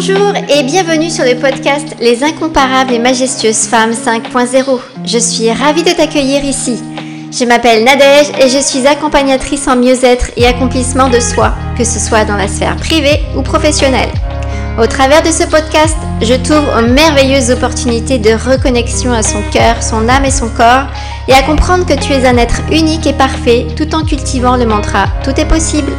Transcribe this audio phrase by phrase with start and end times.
[0.00, 4.78] Bonjour et bienvenue sur le podcast Les incomparables et majestueuses femmes 5.0.
[5.04, 6.80] Je suis ravie de t'accueillir ici.
[7.32, 11.98] Je m'appelle Nadège et je suis accompagnatrice en mieux-être et accomplissement de soi, que ce
[11.98, 14.12] soit dans la sphère privée ou professionnelle.
[14.80, 19.82] Au travers de ce podcast, je t'ouvre aux merveilleuses opportunités de reconnexion à son cœur,
[19.82, 20.86] son âme et son corps,
[21.26, 24.64] et à comprendre que tu es un être unique et parfait tout en cultivant le
[24.64, 25.90] mantra Tout est possible.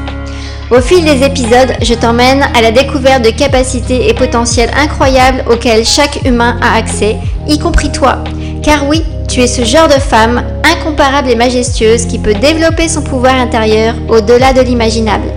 [0.71, 5.83] Au fil des épisodes, je t'emmène à la découverte de capacités et potentiels incroyables auxquels
[5.83, 8.23] chaque humain a accès, y compris toi.
[8.61, 13.01] Car oui, tu es ce genre de femme incomparable et majestueuse qui peut développer son
[13.01, 15.29] pouvoir intérieur au-delà de l'imaginable.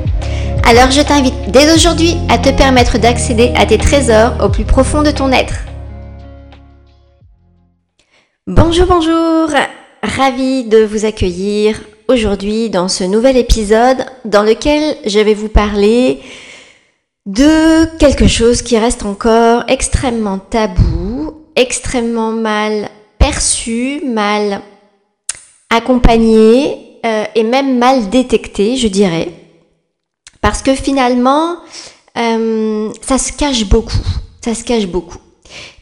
[0.69, 5.01] Alors je t'invite dès aujourd'hui à te permettre d'accéder à tes trésors au plus profond
[5.01, 5.55] de ton être.
[8.47, 9.49] Bonjour, bonjour
[10.03, 11.81] Ravi de vous accueillir
[12.13, 16.21] aujourd'hui dans ce nouvel épisode dans lequel je vais vous parler
[17.27, 24.61] de quelque chose qui reste encore extrêmement tabou, extrêmement mal perçu, mal
[25.71, 29.29] accompagné euh, et même mal détecté, je dirais.
[30.41, 31.57] Parce que finalement,
[32.19, 34.07] euh, ça se cache beaucoup.
[34.45, 35.19] Ça se cache beaucoup.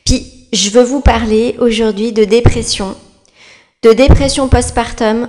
[0.04, 2.94] Puis, je veux vous parler aujourd'hui de dépression,
[3.82, 5.28] de dépression postpartum,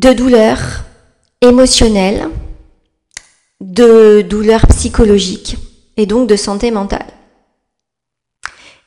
[0.00, 0.84] de douleurs
[1.42, 2.28] émotionnelles,
[3.60, 5.58] de douleurs psychologiques
[5.98, 7.06] et donc de santé mentale.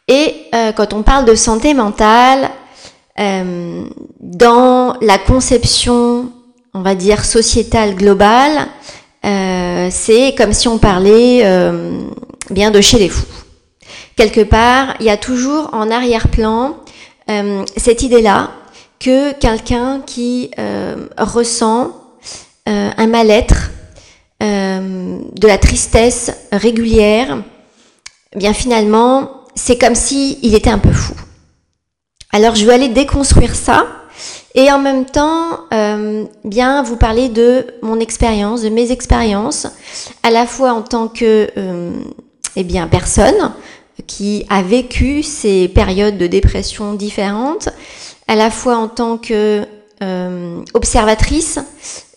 [0.08, 2.50] Et euh, quand on parle de santé mentale,
[3.20, 3.84] euh,
[4.20, 6.32] dans la conception,
[6.74, 8.68] on va dire, sociétale globale,
[9.24, 11.44] euh, c'est comme si on parlait
[12.50, 13.28] bien de chez les fous.
[14.16, 16.78] Quelque part, il y a toujours en arrière-plan
[17.78, 18.50] cette idée-là
[19.04, 21.92] que quelqu'un qui euh, ressent
[22.70, 23.72] euh, un mal-être,
[24.42, 27.44] euh, de la tristesse régulière,
[28.34, 31.14] eh bien finalement, c'est comme si il était un peu fou.
[32.32, 33.86] Alors je vais aller déconstruire ça
[34.56, 35.62] et en même temps,
[36.44, 39.68] bien vous parler de mon expérience, de mes expériences,
[40.22, 41.50] à la fois en tant que
[42.56, 43.54] eh bien personne
[44.06, 47.70] qui a vécu ces périodes de dépression différentes,
[48.28, 49.66] à la fois en tant que
[50.04, 51.60] euh, observatrice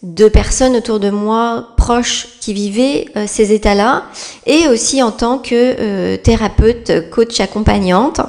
[0.02, 4.06] de personnes autour de moi proches qui vivaient euh, ces états-là,
[4.44, 8.20] et aussi en tant que euh, thérapeute, coach accompagnante,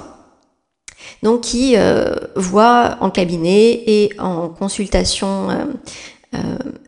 [1.23, 1.75] donc qui
[2.35, 5.47] voit en cabinet et en consultation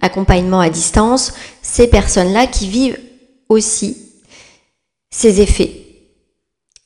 [0.01, 1.33] accompagnement à distance
[1.63, 2.99] ces personnes-là qui vivent
[3.47, 3.97] aussi
[5.09, 5.71] ces effets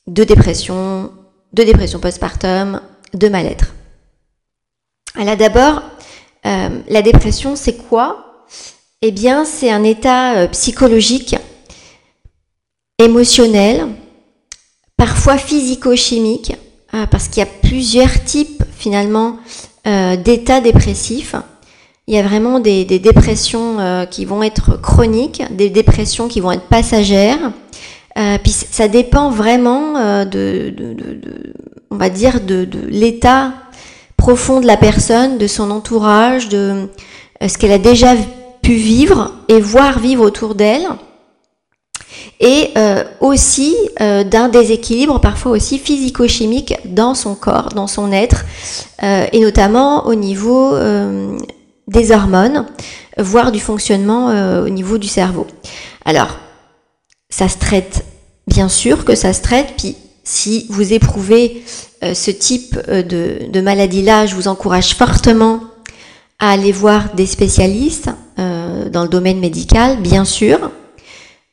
[0.06, 1.12] de dépression,
[1.52, 2.80] de dépression postpartum,
[3.12, 3.74] de mal-être.
[5.16, 5.82] Alors d'abord,
[6.44, 8.46] euh, la dépression, c'est quoi?
[9.00, 11.36] Eh bien, c'est un état euh, psychologique,
[12.98, 13.86] émotionnel,
[14.96, 16.56] parfois physico-chimique,
[16.94, 19.38] euh, parce qu'il y a plusieurs types finalement
[19.84, 21.34] d'états dépressifs.
[22.06, 26.68] Il y a vraiment des, dépressions qui vont être chroniques, des dépressions qui vont être
[26.68, 27.52] passagères.
[28.42, 30.74] puis ça dépend vraiment de,
[31.90, 33.52] on va dire, de l'état
[34.24, 36.88] profond de la personne, de son entourage, de
[37.42, 38.14] euh, ce qu'elle a déjà
[38.62, 40.86] pu vivre et voir vivre autour d'elle.
[42.40, 48.46] Et euh, aussi euh, d'un déséquilibre parfois aussi physico-chimique dans son corps, dans son être,
[49.02, 50.74] et notamment au niveau
[51.86, 52.64] des hormones,
[53.18, 54.28] voire du fonctionnement
[54.62, 55.46] au niveau du cerveau.
[56.06, 56.38] Alors,
[57.28, 58.06] ça se traite,
[58.46, 61.62] bien sûr que ça se traite, puis si vous éprouvez
[62.12, 65.60] ce type euh, de, maladie-là, je vous encourage fortement
[66.38, 70.70] à aller voir des spécialistes euh, dans le domaine médical, bien sûr.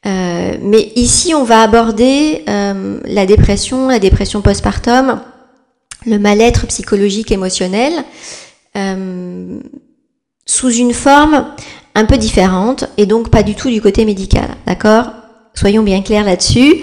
[0.03, 5.22] mais ici, on va aborder la dépression, la dépression postpartum,
[6.05, 7.93] le mal-être psychologique émotionnel,
[10.46, 11.46] sous une forme
[11.93, 14.49] un peu différente et donc pas du tout du côté médical.
[14.66, 15.11] D'accord?
[15.53, 16.81] Soyons bien clairs là-dessus.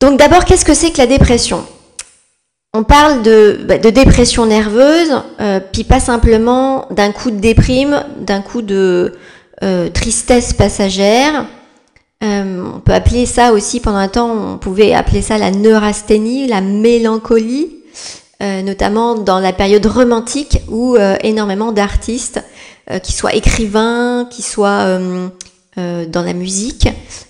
[0.00, 1.64] Donc d'abord, qu'est-ce que c'est que la dépression?
[2.78, 8.42] On parle de, bah, dépression nerveuse, euh, puis pas simplement d'un coup de déprime, d'un
[8.42, 9.14] coup de
[9.62, 11.46] euh, tristesse passagère.
[12.22, 16.48] Euh, on peut appeler ça aussi, pendant un temps, on pouvait appeler ça la neurasthénie,
[16.48, 17.70] la mélancolie,
[18.40, 22.44] notamment dans la période romantique où énormément d'artistes,
[23.02, 24.98] qui soient écrivains, qui soient
[25.76, 26.88] dans la musique,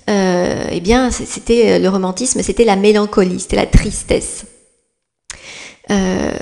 [0.08, 4.46] eh bien, c'était le romantisme, c'était la mélancolie, c'était la tristesse.
[5.90, 6.32] Euh,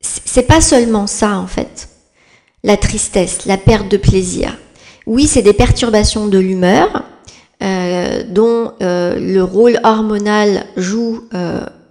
[0.00, 1.88] c'est pas seulement ça en fait,
[2.62, 4.56] la tristesse, la perte de plaisir.
[5.06, 7.04] Oui, c'est des perturbations de l'humeur,
[7.60, 11.22] dont le rôle hormonal joue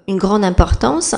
[0.07, 1.15] une grande importance.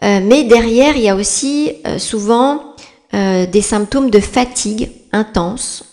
[0.00, 2.74] mais derrière, il y a aussi souvent
[3.12, 5.84] des symptômes de fatigue intense,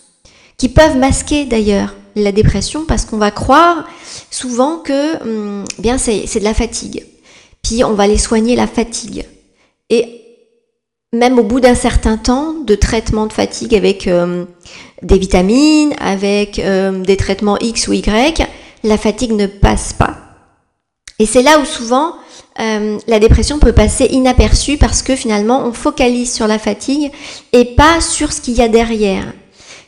[0.56, 3.86] qui peuvent masquer d'ailleurs la dépression parce qu'on va croire
[4.30, 7.06] souvent que hum, bien c'est de la fatigue.
[7.62, 9.24] Puis on va les soigner la fatigue.
[9.88, 10.20] Et
[11.12, 14.46] même au bout d'un certain temps de traitement de fatigue avec hum,
[15.02, 18.46] des vitamines, avec hum, des traitements X ou Y,
[18.84, 20.16] la fatigue ne passe pas.
[21.18, 22.14] Et c'est là où souvent
[23.06, 27.10] la dépression peut passer inaperçue parce que finalement on focalise sur la fatigue
[27.52, 29.32] et pas sur ce qu'il y a derrière.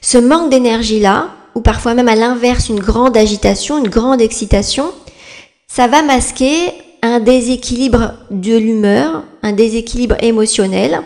[0.00, 4.90] Ce manque d'énergie-là, ou parfois même à l'inverse une grande agitation, une grande excitation,
[5.68, 6.72] ça va masquer
[7.02, 11.02] un déséquilibre de l'humeur, un déséquilibre émotionnel.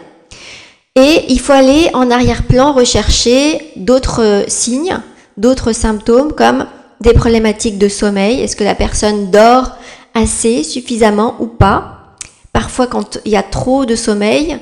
[0.94, 4.98] Et il faut aller en arrière-plan rechercher d'autres signes,
[5.36, 6.66] d'autres symptômes comme
[7.00, 8.40] des problématiques de sommeil.
[8.40, 9.72] Est-ce que la personne dort
[10.14, 12.14] assez, suffisamment ou pas?
[12.52, 14.58] Parfois quand il y a trop de sommeil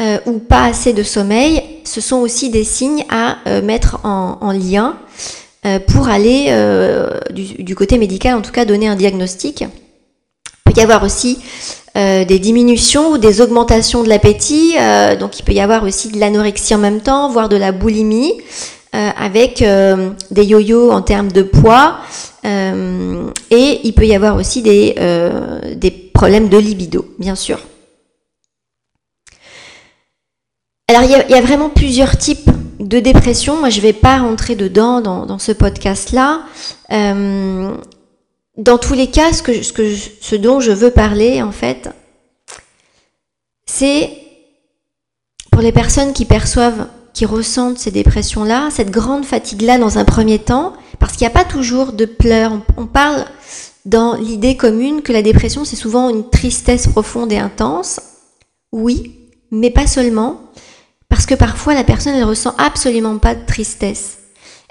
[0.00, 4.52] euh, ou pas assez de sommeil, ce sont aussi des signes à euh, mettre en,
[4.52, 4.96] lien
[5.66, 6.50] euh, pour aller
[7.34, 9.64] du, côté médical, en tout cas donner un diagnostic.
[10.66, 11.38] Il peut y avoir aussi
[11.94, 14.74] des diminutions ou des augmentations de l'appétit,
[15.20, 18.32] donc il peut y avoir aussi de l'anorexie en même temps, voire de la boulimie,
[18.92, 21.98] avec des yo-yo en termes de poids,
[22.44, 24.94] et il peut y avoir aussi des,
[26.14, 27.60] problèmes de libido, bien sûr.
[30.88, 33.58] Alors il y, a, vraiment plusieurs types de dépression.
[33.58, 36.42] Moi je ne vais pas rentrer dedans dans, ce podcast-là.
[36.92, 37.74] Euh,
[38.56, 41.90] dans tous les cas, ce, que, ce, que, ce dont je veux parler en fait,
[43.66, 44.10] c'est
[45.50, 50.38] pour les personnes qui perçoivent, qui ressentent ces dépressions-là, cette grande fatigue-là dans un premier
[50.38, 52.52] temps, parce qu'il n'y a pas toujours de pleurs.
[52.76, 53.24] on parle
[53.84, 58.00] dans l'idée commune que la dépression, c'est souvent une tristesse profonde et intense.
[58.72, 60.40] Oui, mais pas seulement.
[61.08, 64.18] Parce que parfois la personne ne ressent absolument pas de tristesse.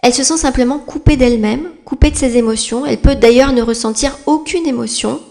[0.03, 2.85] Elle se sent simplement coupée d'elle-même, coupée de ses émotions.
[2.85, 5.21] Elle peut d'ailleurs ne ressentir aucune émotion.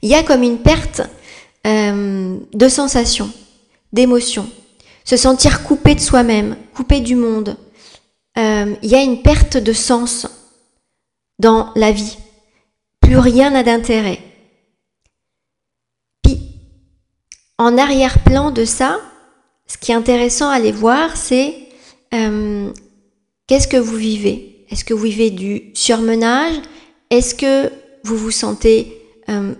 [0.00, 1.02] Il y a comme une perte
[1.66, 3.28] euh, de sensation,
[3.92, 4.48] d'émotion.
[5.04, 7.56] Se sentir coupé de soi-même, coupé du monde.
[8.38, 10.28] Euh, il y a une perte de sens
[11.40, 12.18] dans la vie.
[13.00, 14.20] Plus rien n'a d'intérêt.
[16.22, 16.38] Puis,
[17.58, 19.00] en arrière-plan de ça,
[19.66, 21.56] ce qui est intéressant à aller voir, c'est
[22.14, 22.72] euh,
[23.52, 24.64] qu'est-ce que vous vivez?
[24.70, 26.54] Est-ce que vous vivez du surmenage?
[27.10, 27.70] Est-ce que
[28.02, 29.52] vous vous sentez euh,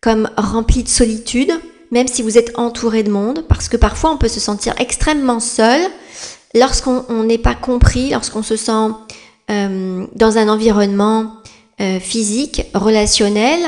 [0.00, 1.50] comme rempli de solitude,
[1.90, 3.44] même si vous êtes entouré de monde?
[3.48, 5.80] Parce que parfois on peut se sentir extrêmement seul
[6.54, 8.92] lorsqu'on n'est pas compris, lorsqu'on se sent
[9.50, 11.32] euh, dans un environnement
[12.00, 13.60] physique, relationnel,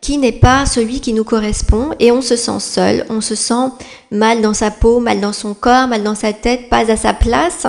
[0.00, 3.70] qui n'est pas celui qui nous correspond et on se sent seul, on se sent
[4.10, 7.12] mal dans sa peau, mal dans son corps, mal dans sa tête, pas à sa
[7.12, 7.66] place.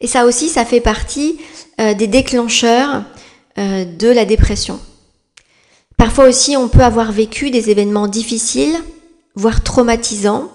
[0.00, 1.38] Et ça aussi, ça fait partie
[1.80, 3.04] euh, des déclencheurs
[3.58, 4.80] euh, de la dépression.
[5.96, 8.76] Parfois aussi, on peut avoir vécu des événements difficiles,
[9.34, 10.50] voire traumatisants.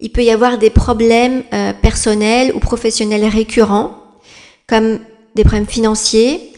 [0.00, 3.96] Il peut y avoir des problèmes euh, personnels ou professionnels récurrents,
[4.66, 5.00] comme
[5.34, 6.52] des problèmes financiers,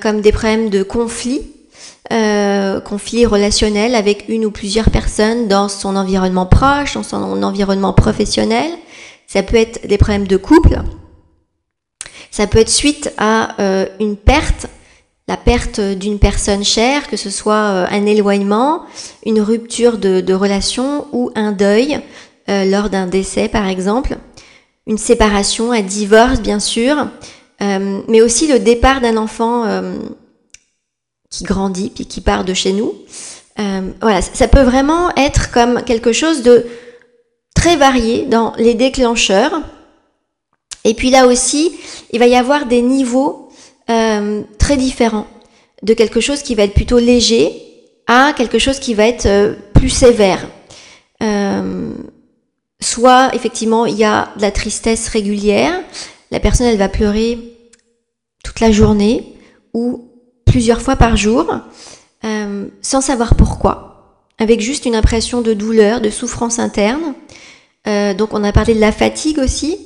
[0.00, 1.42] comme des problèmes de conflits
[2.12, 7.92] euh, conflit relationnel avec une ou plusieurs personnes dans son environnement proche, dans son environnement
[7.92, 8.70] professionnel.
[9.26, 10.82] Ça peut être des problèmes de couple.
[12.36, 14.66] Ça peut être suite à euh, une perte,
[15.26, 18.82] la perte d'une personne chère, que ce soit euh, un éloignement,
[19.24, 21.98] une rupture de, relation ou un deuil
[22.50, 24.18] euh, lors d'un décès par exemple,
[24.86, 27.08] une séparation, un divorce bien sûr,
[27.58, 29.64] mais aussi le départ d'un enfant
[31.30, 32.92] qui grandit puis qui part de chez nous.
[34.02, 36.66] Voilà, ça peut vraiment être comme quelque chose de
[37.54, 39.62] très varié dans les déclencheurs.
[40.86, 41.72] Et puis là aussi,
[42.12, 43.48] il va y avoir des niveaux
[43.90, 45.26] euh, très différents
[45.82, 47.50] de quelque chose qui va être plutôt léger
[48.06, 50.46] à quelque chose qui va être euh, plus sévère.
[52.80, 55.74] soit effectivement il y a de la tristesse régulière,
[56.30, 57.38] la personne elle va pleurer
[58.44, 59.36] toute la journée,
[59.74, 60.08] ou
[60.46, 61.54] plusieurs fois par jour,
[62.24, 67.14] euh, sans savoir pourquoi, avec juste une impression de douleur, de souffrance interne.
[67.86, 69.85] Euh, donc on a parlé de la fatigue aussi,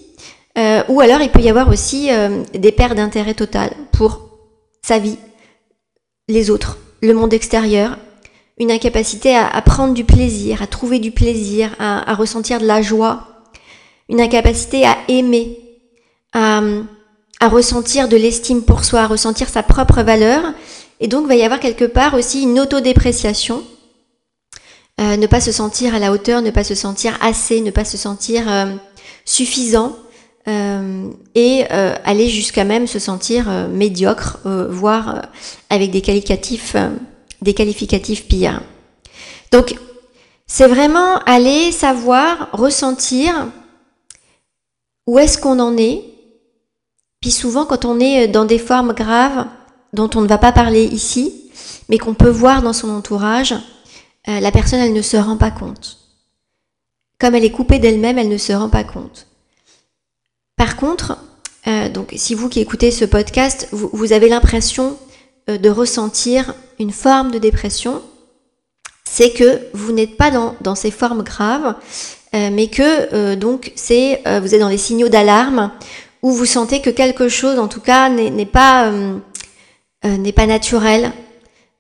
[0.61, 2.11] euh, ou alors il peut y avoir aussi
[2.55, 4.21] des pertes d'intérêt total pour
[4.83, 5.19] sa vie,
[6.29, 7.99] les autres, le monde extérieur,
[8.59, 13.27] une incapacité à, prendre du plaisir, à trouver du plaisir, à, ressentir de la joie,
[14.09, 15.59] une incapacité à aimer,
[17.41, 20.43] à ressentir de l'estime pour soi, à ressentir sa propre valeur.
[21.01, 23.63] Et donc, il va y avoir quelque part aussi une autodépréciation.
[25.01, 27.87] Euh, ne pas se sentir à la hauteur, ne pas se sentir assez, ne pas
[27.87, 28.75] se sentir euh,
[29.25, 29.97] suffisant.
[30.49, 34.39] Euh, et euh, aller jusqu'à même se sentir euh, médiocre,
[34.71, 35.27] voire
[35.69, 36.77] avec des qualificatifs,
[37.43, 38.63] des qualificatifs pires.
[39.53, 39.75] Donc,
[40.47, 43.49] c'est vraiment aller savoir, ressentir
[45.07, 46.05] où est-ce qu'on en est.
[47.21, 49.47] Puis souvent, quand on est dans des formes graves
[49.93, 51.51] dont on ne va pas parler ici,
[51.89, 53.55] mais qu'on peut voir dans son entourage,
[54.27, 55.99] la personne, elle ne se rend pas compte.
[57.19, 59.30] Comme elle est coupée d'elle-même, elle ne se rend pas compte.
[60.61, 61.17] Par contre,
[61.67, 64.99] euh, donc si vous qui écoutez ce podcast, vous, avez l'impression
[65.49, 68.03] euh, de ressentir une forme de dépression,
[69.05, 71.77] c'est que vous n'êtes pas dans, ces formes graves,
[72.35, 75.73] euh, mais que donc c'est vous êtes dans les signaux d'alarme
[76.21, 78.93] où vous sentez que quelque chose, en tout cas, n'est pas
[80.47, 81.11] naturel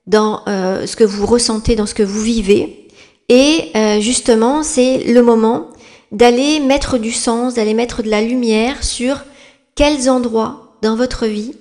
[0.07, 2.89] dans ce que vous ressentez, dans ce que vous vivez.
[3.29, 5.69] Et justement, c'est le moment
[6.13, 9.25] d'aller mettre du sens, d'aller mettre de la lumière sur
[9.75, 11.55] quels endroits dans votre vie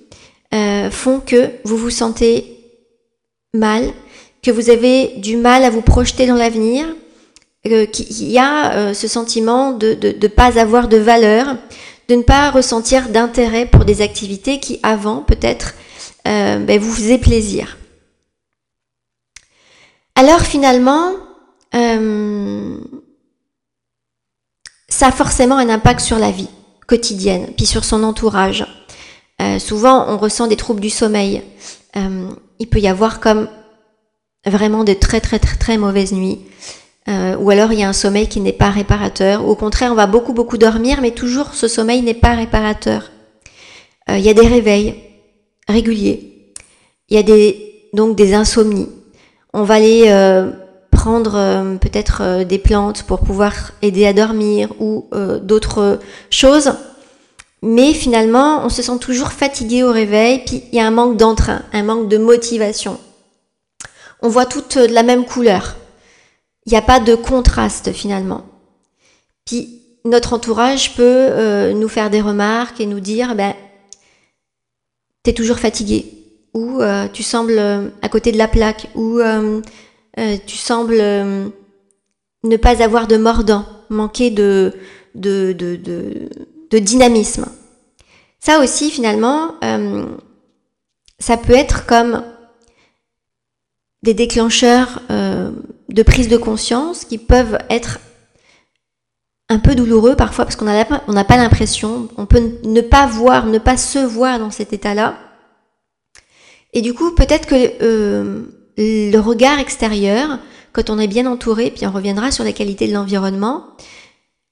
[0.54, 2.58] euh, font que vous vous sentez
[3.54, 3.84] mal,
[4.42, 6.88] que vous avez du mal à vous projeter dans l'avenir,
[7.68, 11.58] euh, qu'il y a euh, ce sentiment de ne pas avoir de valeur,
[12.08, 15.76] de ne pas ressentir d'intérêt pour des activités qui avant peut-être
[16.26, 17.78] ben, vous faisaient plaisir.
[20.16, 21.14] Alors finalement,
[25.00, 26.50] ça a forcément un impact sur la vie
[26.86, 28.68] quotidienne, puis sur son entourage.
[29.42, 31.42] Euh, souvent, on ressent des troubles du sommeil.
[31.96, 32.28] Euh,
[32.60, 33.48] il peut y avoir comme
[34.46, 36.40] vraiment de très très très très mauvaises nuits.
[37.08, 39.48] Euh, ou alors il y a un sommeil qui n'est pas réparateur.
[39.48, 43.10] Ou au contraire, on va beaucoup beaucoup dormir, mais toujours ce sommeil n'est pas réparateur.
[44.10, 44.96] il y a des réveils
[45.70, 46.52] réguliers.
[47.08, 47.54] Il y a
[47.94, 48.90] donc des insomnies.
[49.54, 50.10] On va aller
[51.10, 56.00] euh, peut-être euh, des plantes pour pouvoir aider à dormir ou euh, d'autres
[56.30, 56.74] choses.
[57.62, 61.18] Mais finalement, on se sent toujours fatigué au réveil, puis il y a un manque
[61.18, 63.00] d'entrain, un manque de motivation.
[64.22, 65.76] On voit toutes de la même couleur.
[66.66, 68.46] Il n'y a pas de contraste finalement.
[69.46, 73.54] Puis notre entourage peut nous faire des remarques et nous dire, ben,
[75.24, 76.06] t'es toujours fatigué,
[76.54, 77.60] ou tu sembles
[78.02, 79.20] à côté de la plaque, ou
[80.20, 81.48] euh, tu sembles euh,
[82.44, 84.74] ne pas avoir de mordant, manquer de,
[86.72, 87.46] dynamisme.
[88.42, 90.06] Ça aussi, finalement, euh,
[91.20, 92.24] ça peut être comme
[94.04, 98.00] des déclencheurs de prise de conscience qui peuvent être
[99.50, 100.86] un peu douloureux parfois parce qu'on n'a
[101.26, 105.18] pas l'impression, on peut ne pas voir, ne pas se voir dans cet état-là.
[106.72, 110.40] Et du coup, peut-être que le regard extérieur,
[110.72, 113.66] quand on est bien entouré, puis on reviendra sur la qualité de l'environnement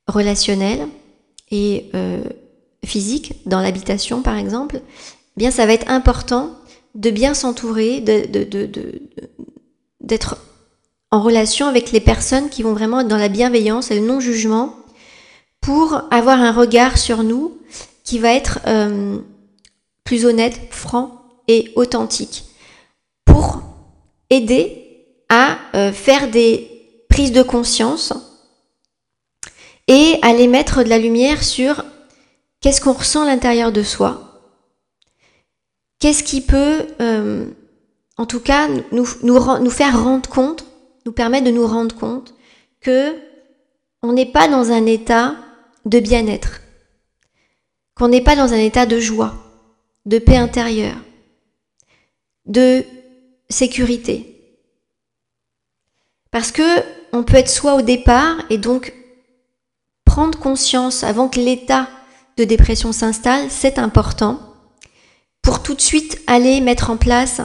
[0.08, 0.88] relationnel
[1.52, 2.24] et euh,
[2.86, 6.52] physique, dans l'habitation par exemple, eh bien ça va être important
[6.96, 8.02] de bien s'entourer,
[10.02, 10.38] d'être
[11.12, 14.76] en relation avec les personnes qui vont vraiment être dans la bienveillance et le non-jugement
[15.62, 17.58] pour avoir un regard sur nous
[18.04, 19.20] qui va être euh,
[20.04, 22.46] plus honnête, franc et authentique.
[23.26, 23.62] Pour
[24.30, 28.14] aider à euh, faire des prises de conscience
[29.88, 31.84] et à les mettre de la lumière sur
[32.62, 34.42] qu'est-ce qu'on ressent à l'intérieur de soi,
[36.00, 37.46] qu'est-ce qui peut, euh,
[38.18, 40.66] en tout cas, nous, nous, faire rendre compte,
[41.06, 42.34] nous permettre de nous rendre compte
[42.82, 43.16] que
[44.04, 45.36] on n'est pas dans un état
[45.86, 46.62] de bien-être,
[47.96, 49.34] qu'on n'est pas dans un état de joie,
[50.06, 50.98] de paix intérieure,
[52.46, 52.84] de
[53.50, 54.34] sécurité.
[56.32, 56.64] Parce que
[57.14, 58.94] on peut être soi au départ et donc
[60.06, 61.88] prendre conscience avant que l'état
[62.38, 64.40] de dépression s'installe, c'est important
[65.42, 67.42] pour tout de suite aller mettre en place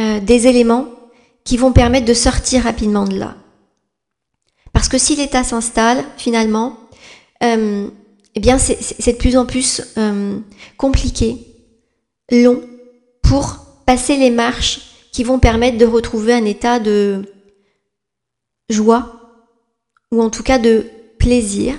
[0.00, 0.86] euh, des éléments
[1.44, 3.36] qui vont permettre de sortir rapidement de là.
[4.72, 6.76] Parce que si l'état s'installe, finalement,
[7.42, 7.88] euh,
[8.34, 10.40] eh bien c'est de plus en plus euh,
[10.76, 11.38] compliqué,
[12.30, 12.60] long,
[13.22, 14.80] pour passer les marches
[15.12, 17.22] qui vont permettre de retrouver un état de
[18.68, 19.20] joie
[20.10, 20.86] ou en tout cas de
[21.18, 21.74] plaisir,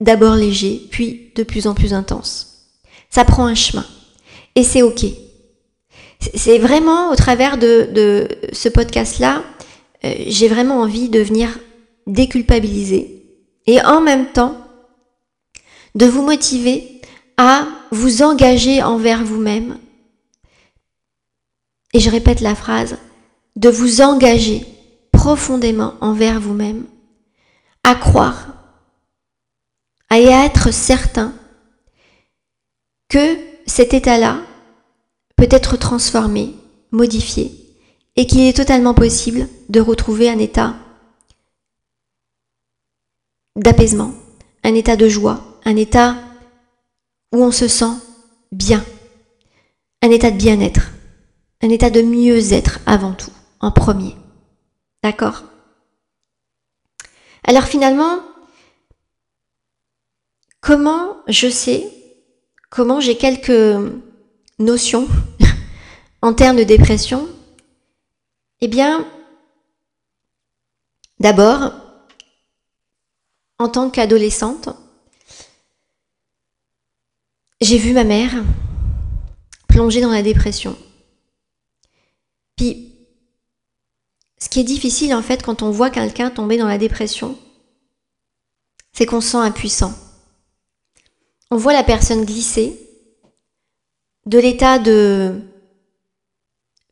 [0.00, 2.68] d'abord léger, puis de plus en plus intense.
[3.10, 3.86] Ça prend un chemin
[4.54, 5.04] et c'est ok.
[6.34, 9.44] C'est vraiment au travers de, ce podcast-là,
[10.04, 11.58] euh, j'ai vraiment envie de venir
[12.06, 13.24] déculpabiliser
[13.66, 14.56] et en même temps
[15.94, 17.00] de vous motiver
[17.36, 19.78] à vous engager envers vous-même.
[21.94, 22.98] Et je répète la phrase,
[23.56, 24.66] de vous engager
[25.12, 26.84] profondément envers vous-même,
[27.84, 28.48] à croire,
[30.10, 31.32] à être certain
[33.08, 34.40] que cet état-là
[35.36, 36.54] peut être transformé,
[36.90, 37.52] modifié,
[38.16, 40.74] et qu'il est totalement possible de retrouver un état
[43.56, 44.12] d'apaisement,
[44.64, 46.16] un état de joie, un état
[47.32, 47.92] où on se sent
[48.52, 48.84] bien,
[50.02, 50.90] un état de bien-être,
[51.64, 54.14] un état de mieux-être avant tout, en premier.
[55.02, 55.44] D'accord?
[57.42, 58.20] Alors finalement,
[60.60, 61.90] comment je sais,
[62.68, 63.80] comment j'ai quelques
[64.58, 65.08] notions
[66.22, 67.26] en termes de dépression?
[68.60, 69.08] Eh bien,
[71.18, 71.72] d'abord,
[73.58, 74.68] en tant qu'adolescente,
[77.62, 78.44] j'ai vu ma mère
[79.66, 80.76] plonger dans la dépression.
[82.56, 82.92] Puis,
[84.38, 87.38] ce qui est difficile en fait quand on voit quelqu'un tomber dans la dépression,
[88.92, 89.92] c'est qu'on se sent impuissant.
[91.50, 92.78] On voit la personne glisser
[94.26, 95.40] de l'état de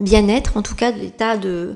[0.01, 1.75] bien-être, en tout cas de l'état euh,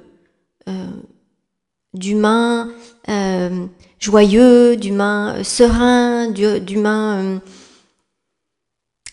[1.94, 2.72] d'humain
[3.08, 3.66] euh,
[3.98, 7.40] joyeux, d'humain euh, serein, d'humain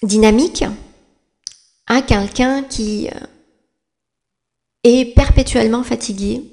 [0.01, 0.65] dynamique,
[1.87, 3.09] à quelqu'un qui
[4.85, 6.43] euh, est perpétuellement fatigué,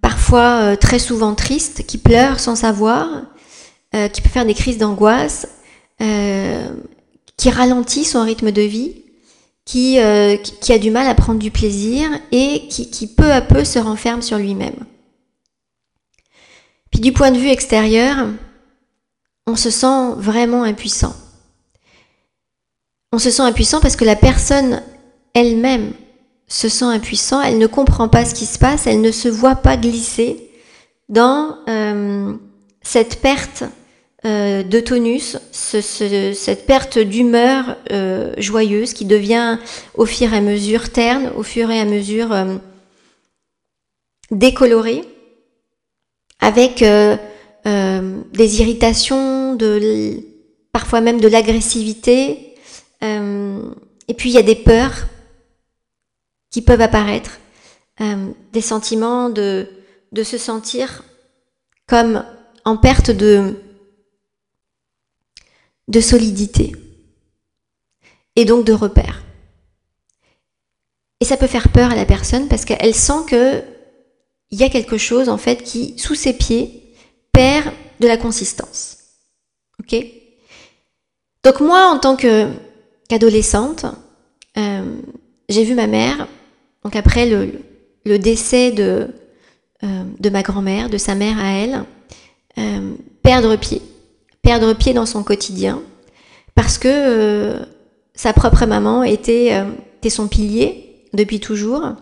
[0.00, 3.08] parfois très souvent triste, qui pleure sans savoir,
[4.12, 5.48] qui peut faire des crises d'angoisse,
[5.98, 9.02] qui ralentit son rythme de vie,
[9.64, 9.98] qui,
[10.60, 13.78] qui, a du mal à prendre du plaisir et qui, qui peu à peu se
[13.78, 14.84] renferme sur lui-même.
[16.90, 18.28] Puis du point de vue extérieur,
[19.46, 21.14] on se sent vraiment impuissant.
[23.12, 24.82] On se sent impuissant parce que la personne
[25.34, 25.92] elle-même
[26.48, 29.56] se sent impuissant, elle ne comprend pas ce qui se passe, elle ne se voit
[29.56, 30.50] pas glisser
[31.08, 32.32] dans euh,
[32.82, 33.64] cette perte
[34.24, 39.58] euh, de tonus, cette perte d'humeur euh, joyeuse qui devient
[39.94, 42.34] au fur et à mesure terne, au fur et à mesure
[44.30, 45.02] décolorée
[46.40, 49.58] avec des irritations,
[50.72, 52.54] parfois même de l'agressivité.
[53.02, 55.06] Et puis il y a des peurs
[56.54, 57.40] qui peuvent apparaître,
[57.98, 59.68] des sentiments de,
[60.12, 61.02] de se sentir
[61.88, 62.24] comme
[62.64, 63.56] en perte de,
[65.88, 66.70] de solidité
[68.36, 69.24] et donc de repère.
[71.18, 73.64] Et ça peut faire peur à la personne parce qu'elle sent que
[74.52, 76.94] il y a quelque chose en fait qui, sous ses pieds,
[77.32, 78.98] perd de la consistance.
[79.80, 79.96] Ok?
[81.42, 83.86] Donc moi, en tant qu'adolescente,
[84.56, 85.00] euh,
[85.48, 86.28] j'ai vu ma mère,
[86.84, 89.08] donc après le, décès de,
[89.82, 91.84] euh, de ma grand-mère, de sa mère à elle,
[92.58, 93.82] euh, perdre pied,
[94.42, 95.82] perdre pied dans son quotidien,
[96.54, 97.56] parce que
[98.14, 99.64] sa propre maman était,
[99.98, 101.94] était son pilier depuis toujours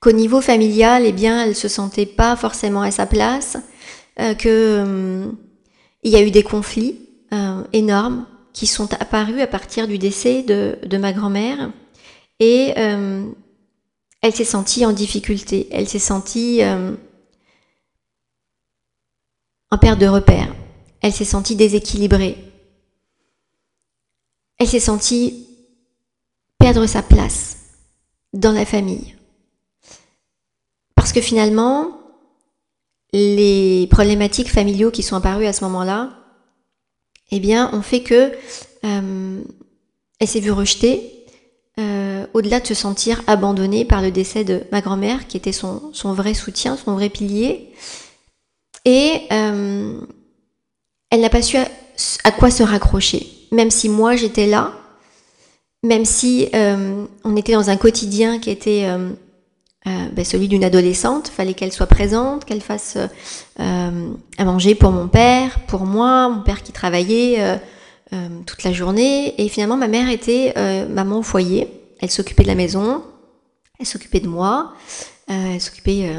[0.00, 3.56] qu'au niveau familial, eh bien, elle se sentait pas forcément à sa place,
[4.20, 5.26] euh, que euh,
[6.02, 7.00] il y a eu des conflits
[7.32, 11.70] euh, énormes qui sont apparus à partir du décès de, de ma grand-mère,
[12.38, 16.60] et elle s'est sentie en difficulté, elle s'est sentie
[19.70, 20.54] en perte de repère,
[21.00, 22.36] elle s'est sentie déséquilibrée,
[24.58, 25.46] elle s'est sentie
[26.58, 27.58] perdre sa place
[28.32, 29.14] dans la famille.
[30.94, 32.00] Parce que finalement,
[33.12, 36.10] les problématiques familiaux qui sont apparues à ce moment-là,
[37.30, 38.32] eh bien, ont fait que
[38.84, 39.42] euh,
[40.18, 41.24] elle s'est vue rejetée,
[41.78, 45.92] euh, au-delà de se sentir abandonnée par le décès de ma grand-mère, qui était son,
[46.04, 47.72] vrai soutien, son vrai pilier.
[48.84, 50.00] Et euh,
[51.10, 53.26] elle n'a pas su à, quoi se raccrocher.
[53.52, 54.72] Même si moi j'étais là,
[55.82, 56.48] même si
[57.24, 58.88] on était dans un quotidien qui était
[59.86, 61.28] euh, ben, celui d'une adolescente.
[61.28, 62.98] Fallait qu'elle soit présente, qu'elle fasse
[63.60, 68.72] euh, à manger pour mon père, pour moi, mon père qui travaillait euh, toute la
[68.72, 69.40] journée.
[69.40, 70.54] Et finalement, ma mère était
[70.88, 71.68] maman au foyer.
[72.00, 73.02] Elle s'occupait de la maison,
[73.78, 74.74] elle s'occupait de moi,
[75.28, 76.10] elle s'occupait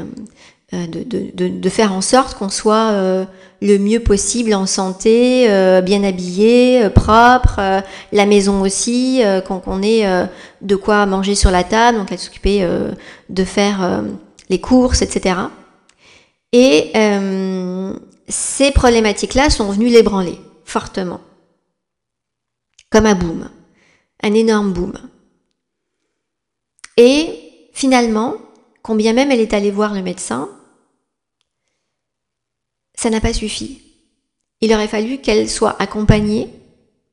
[0.74, 3.24] euh, de, de, faire en sorte qu'on soit euh,
[3.62, 10.28] le mieux possible en santé, euh, bien habillé, propre, la maison aussi, qu'on ait
[10.60, 12.68] de quoi manger sur la table, donc elle s'occupait
[13.30, 14.02] de faire
[14.50, 15.36] les courses, etc.
[16.52, 16.92] Et
[18.28, 21.20] ces problématiques-là sont venues l'ébranler fortement.
[22.90, 23.48] comme un boom,
[24.22, 24.92] un énorme boom.
[26.98, 28.34] Et finalement,
[28.82, 30.50] combien même elle est allée voir le médecin,
[32.94, 33.80] ça n'a pas suffi.
[34.60, 36.48] Il aurait fallu qu'elle soit accompagnée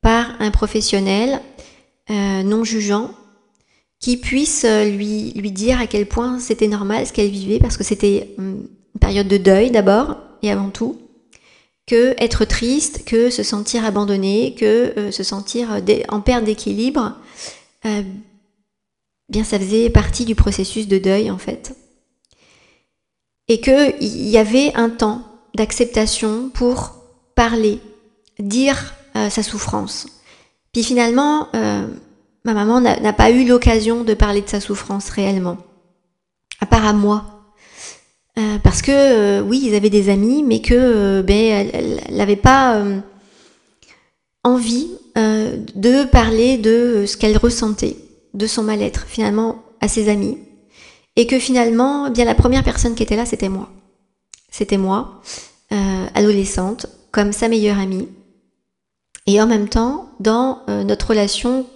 [0.02, 1.40] par un professionnel
[2.10, 3.12] euh, non jugeant
[4.00, 7.76] qui puisse euh, lui, lui dire à quel point c'était normal ce qu'elle vivait, parce
[7.76, 10.98] que c'était hum, une période de deuil d'abord et avant tout,
[11.86, 17.14] que être triste, que se sentir abandonné, que euh, se sentir en perte d'équilibre,
[19.28, 21.74] bien ça faisait partie du processus de deuil en fait.
[23.48, 25.22] Et qu'il y avait un temps
[25.54, 26.94] d'acceptation pour
[27.34, 27.80] parler,
[28.38, 30.06] dire euh, sa souffrance.
[30.72, 31.86] Puis finalement, euh,
[32.44, 35.58] ma maman n'a pas eu l'occasion de parler de sa souffrance réellement,
[36.60, 37.24] à part à moi.
[38.38, 42.82] Euh, parce que oui, ils avaient des amis, mais que ben, elle n'avait pas
[44.44, 47.96] envie de parler de ce qu'elle ressentait,
[48.36, 50.38] de son mal-être finalement à ses amis,
[51.16, 53.70] et que finalement, bien la première personne qui était là, c'était moi.
[54.50, 55.22] C'était moi,
[56.14, 58.08] adolescente, comme sa meilleure amie.
[59.26, 61.66] Et en même temps, dans euh, notre relation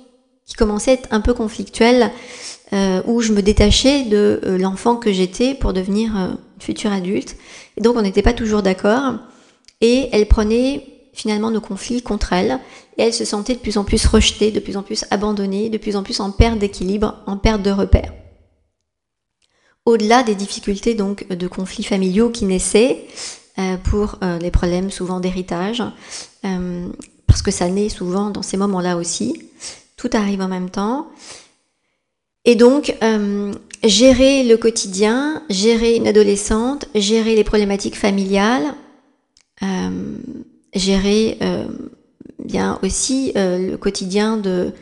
[0.46, 2.10] qui commençait à être un peu conflictuelle,
[2.72, 7.36] euh, où je me détachais de euh, l'enfant que j'étais pour devenir une future adulte.
[7.76, 9.14] Et donc on n'était pas toujours d'accord.
[9.80, 12.60] Et elle prenait finalement nos conflits contre elle.
[13.00, 15.96] Elle se sentait de plus en plus rejetée, de plus en plus abandonnée, de plus
[15.96, 18.12] en plus en perte d'équilibre, en perte de repères.
[19.86, 23.06] Au-delà des difficultés donc de conflits familiaux qui naissaient,
[23.58, 25.82] euh, pour euh, les problèmes souvent d'héritage,
[26.44, 26.88] euh,
[27.26, 29.50] parce que ça naît souvent dans ces moments-là aussi.
[29.96, 31.08] Tout arrive en même temps.
[32.46, 32.96] Et donc,
[33.84, 38.74] gérer le quotidien, gérer une adolescente, gérer les problématiques familiales,
[40.74, 41.38] gérer
[42.44, 44.72] bien aussi le quotidien de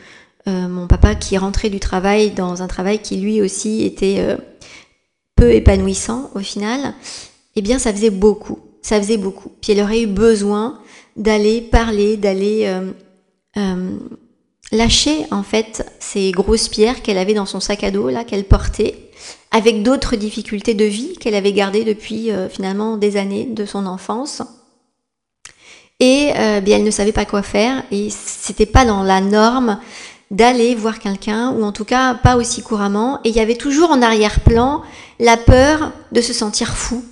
[0.46, 4.36] mon papa qui rentrait du travail dans un travail qui lui aussi était
[5.36, 6.94] peu épanouissant au final,
[7.56, 9.52] eh bien ça faisait beaucoup ça faisait beaucoup.
[9.60, 10.78] Puis elle aurait eu besoin
[11.16, 12.90] d'aller parler, d'aller euh,
[13.56, 13.98] euh,
[14.72, 18.44] lâcher en fait ces grosses pierres qu'elle avait dans son sac à dos là qu'elle
[18.44, 19.10] portait,
[19.50, 23.86] avec d'autres difficultés de vie qu'elle avait gardées depuis euh, finalement des années de son
[23.86, 24.42] enfance.
[26.00, 26.32] Et
[26.62, 29.80] bien elle ne savait pas quoi faire et c'était pas dans la norme
[30.30, 33.90] d'aller voir quelqu'un ou en tout cas pas aussi couramment et il y avait toujours
[33.90, 34.82] en arrière-plan
[35.18, 37.02] la peur de se sentir fou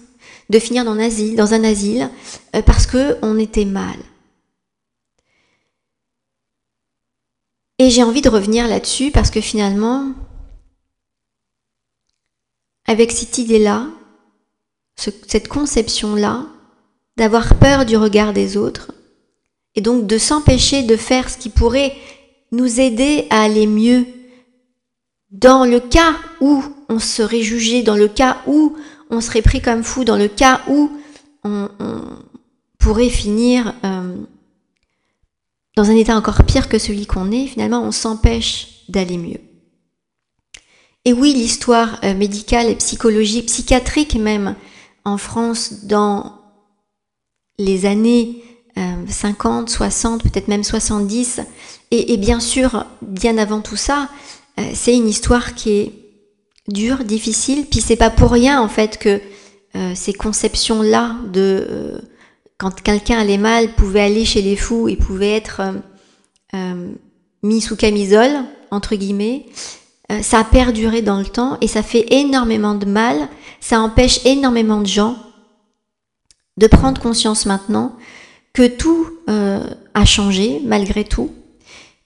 [0.50, 2.10] de finir dans un asile, dans un asile
[2.54, 3.96] euh, parce que on était mal.
[7.78, 10.12] Et j'ai envie de revenir là-dessus parce que finalement,
[12.86, 13.88] avec cette idée-là,
[14.96, 16.46] cette conception-là,
[17.16, 18.92] d'avoir peur du regard des autres,
[19.74, 21.94] et donc de s'empêcher de faire ce qui pourrait
[22.52, 24.06] nous aider à aller mieux,
[25.30, 28.76] dans le cas où on serait jugé, dans le cas où
[29.10, 30.90] on serait pris comme fou dans le cas où
[31.44, 31.68] on,
[32.78, 34.14] pourrait finir euh,
[35.76, 39.40] dans un état encore pire que celui qu'on est, finalement on s'empêche d'aller mieux.
[41.04, 44.54] Et oui, l'histoire euh, médicale et psychologique, psychiatrique même,
[45.04, 46.45] en France dans
[47.58, 48.42] les années
[49.08, 51.40] 50, euh, 60, peut-être même 70,
[51.90, 54.08] et, et, bien sûr, bien avant tout ça,
[54.74, 55.92] c'est une histoire qui est
[56.68, 57.66] dur, difficile.
[57.70, 59.20] Puis c'est pas pour rien en fait que
[59.74, 61.98] euh, ces conceptions-là de euh,
[62.58, 65.60] quand quelqu'un allait mal, pouvait aller chez les fous et pouvait être
[66.54, 66.92] euh,
[67.42, 68.32] mis sous camisole
[68.70, 69.46] entre guillemets.
[70.22, 73.28] ça a perduré dans le temps et ça fait énormément de mal.
[73.60, 75.16] Ça empêche énormément de gens
[76.56, 77.96] de prendre conscience maintenant
[78.52, 81.30] que tout a changé malgré tout,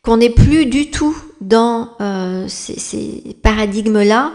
[0.03, 4.33] qu'on n'est plus du tout dans euh, ces, paradigmes-là,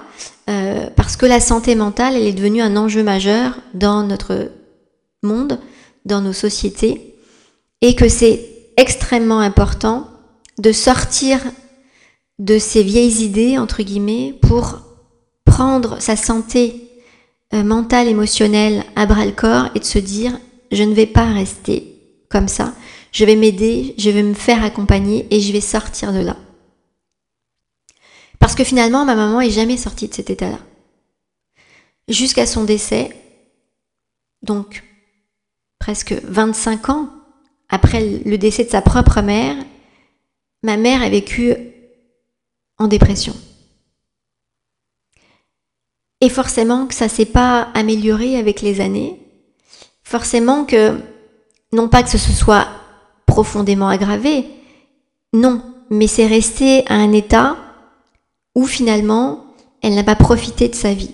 [0.50, 4.52] euh, parce que la santé mentale, elle est devenue un enjeu majeur dans notre
[5.24, 5.60] monde,
[6.06, 7.16] dans nos sociétés,
[7.82, 8.48] et que c'est
[8.78, 10.08] extrêmement important
[10.60, 11.40] de sortir
[12.38, 14.80] de ces vieilles idées, entre guillemets, pour
[15.46, 16.85] prendre sa santé
[17.54, 20.38] euh, mentale, émotionnelle à bras le corps et de se dire,
[20.72, 21.96] je ne vais pas rester
[22.30, 22.74] comme ça,
[23.12, 26.36] je vais m'aider, je vais me faire accompagner et je vais sortir de là.
[28.40, 30.60] Parce que finalement, ma maman est jamais sortie de cet état-là.
[32.08, 33.16] Jusqu'à son décès,
[34.42, 34.84] donc
[35.80, 37.10] presque 25 ans
[37.70, 39.56] après le décès de sa propre mère,
[40.64, 41.54] ma mère a vécu
[42.78, 43.36] en dépression.
[46.22, 49.20] Et forcément que ça s'est pas amélioré avec les années.
[50.04, 50.98] Forcément que,
[51.74, 52.68] non pas que ce soit
[53.26, 54.46] profondément aggravé,
[55.34, 57.58] Non, mais c'est resté à un état
[58.56, 59.46] où finalement,
[59.82, 61.12] elle n'a pas profité de sa vie.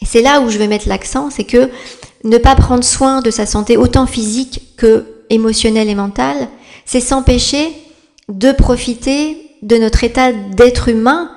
[0.00, 1.70] Et c'est là où je vais mettre l'accent, c'est que
[2.24, 6.48] ne pas prendre soin de sa santé autant physique que émotionnelle et mentale,
[6.84, 7.72] c'est s'empêcher
[8.28, 11.30] de profiter de notre état d'être humain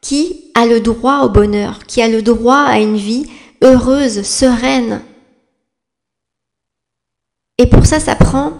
[0.00, 3.30] qui a le droit au bonheur, qui a le droit à une vie
[3.62, 5.02] heureuse, sereine.
[7.58, 8.52] Et pour ça, ça prend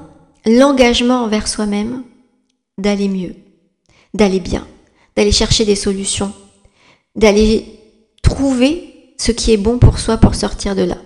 [0.45, 2.03] l'engagement envers soi-même
[2.79, 3.35] d'aller mieux,
[4.15, 4.67] d'aller bien,
[5.17, 6.33] d'aller chercher des solutions,
[7.15, 7.79] d'aller
[8.23, 10.99] trouver ce qui est bon pour soi pour sortir de là.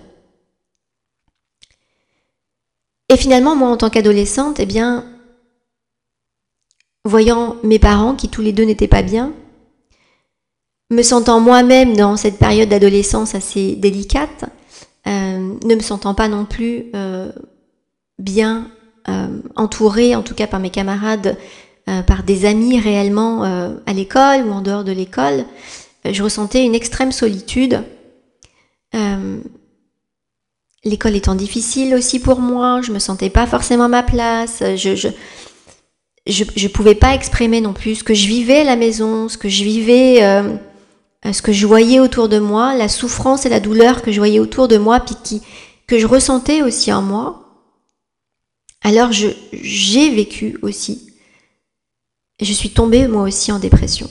[3.09, 5.05] Et finalement, moi, en tant qu'adolescente, eh bien,
[7.05, 9.33] voyant mes parents qui tous les deux n'étaient pas bien,
[10.93, 14.45] me sentant moi-même dans cette période d'adolescence assez délicate,
[15.05, 17.29] euh, ne me sentant pas non plus euh,
[18.19, 18.71] bien
[19.09, 21.37] euh, entourée, en tout cas par mes camarades,
[22.07, 25.43] par des amis réellement à l'école ou en dehors de l'école,
[26.09, 27.83] je ressentais une extrême solitude.
[30.85, 35.09] l'école étant difficile aussi pour moi, je me sentais pas forcément ma place, je, je
[36.25, 39.37] je ne pouvais pas exprimer non plus ce que je vivais à la maison, ce
[39.37, 40.21] que je vivais,
[41.31, 44.39] ce que je voyais autour de moi, la souffrance et la douleur que je voyais
[44.39, 45.41] autour de moi, puis qui,
[45.87, 47.39] que je ressentais aussi en moi.
[48.81, 51.13] Alors j'ai vécu aussi.
[52.41, 54.09] Je suis tombée moi aussi en dépression.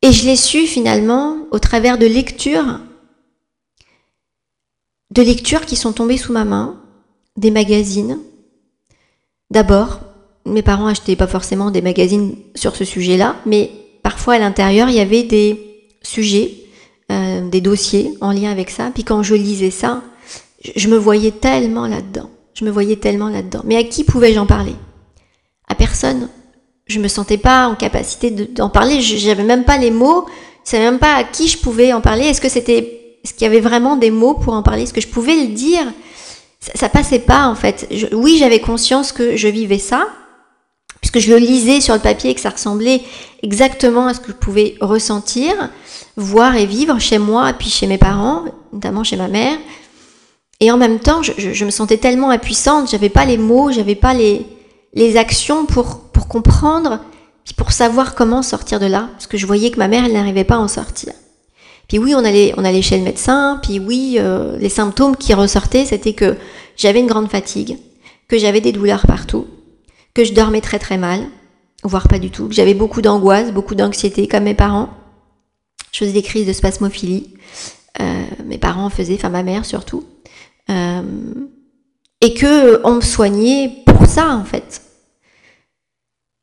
[0.00, 2.80] Et je l'ai su finalement au travers de lectures,
[5.10, 6.80] de lectures qui sont tombées sous ma main,
[7.36, 8.18] des magazines,
[9.52, 10.00] D'abord,
[10.46, 13.70] mes parents achetaient pas forcément des magazines sur ce sujet-là, mais
[14.02, 16.52] parfois à l'intérieur, il y avait des sujets,
[17.10, 18.90] euh, des dossiers en lien avec ça.
[18.92, 20.02] Puis quand je lisais ça,
[20.76, 22.30] je me voyais tellement là-dedans.
[22.54, 23.62] Je me voyais tellement là-dedans.
[23.64, 24.74] Mais à qui pouvais-je en parler?
[25.68, 26.28] À personne.
[26.86, 29.00] Je me sentais pas en capacité d'en parler.
[29.00, 30.26] J'avais même pas les mots.
[30.64, 32.24] Je savais même pas à qui je pouvais en parler.
[32.24, 34.82] Est-ce que c'était, est-ce qu'il y avait vraiment des mots pour en parler?
[34.82, 35.92] Est-ce que je pouvais le dire?
[36.60, 37.88] Ça, passait pas en fait.
[38.12, 40.06] oui, j'avais conscience que je vivais ça,
[41.02, 43.02] puisque je le lisais sur le papier et que ça ressemblait
[43.42, 45.52] exactement à ce que je pouvais ressentir,
[46.16, 49.58] voir et vivre chez moi, puis chez mes parents, notamment chez ma mère.
[50.60, 54.14] Et en même temps, je, me sentais tellement impuissante, j'avais pas les mots, j'avais pas
[54.14, 54.46] les,
[54.94, 57.00] les actions pour, pour comprendre,
[57.44, 60.12] puis pour savoir comment sortir de là, parce que je voyais que ma mère, elle
[60.12, 61.12] n'arrivait pas à en sortir.
[61.88, 65.34] Puis oui, on allait, on allait chez le médecin, puis oui, euh, les symptômes qui
[65.34, 66.36] ressortaient, c'était que
[66.76, 67.76] j'avais une grande fatigue,
[68.28, 69.46] que j'avais des douleurs partout,
[70.14, 71.26] que je dormais très très mal,
[71.82, 74.90] voire pas du tout, que j'avais beaucoup d'angoisse, beaucoup d'anxiété, comme mes parents.
[75.92, 77.34] Je faisais des crises de spasmophilie.
[78.00, 80.04] Euh, mes parents faisaient, enfin ma mère surtout.
[80.70, 81.02] Euh,
[82.20, 84.82] et que on me soignait pour ça en fait.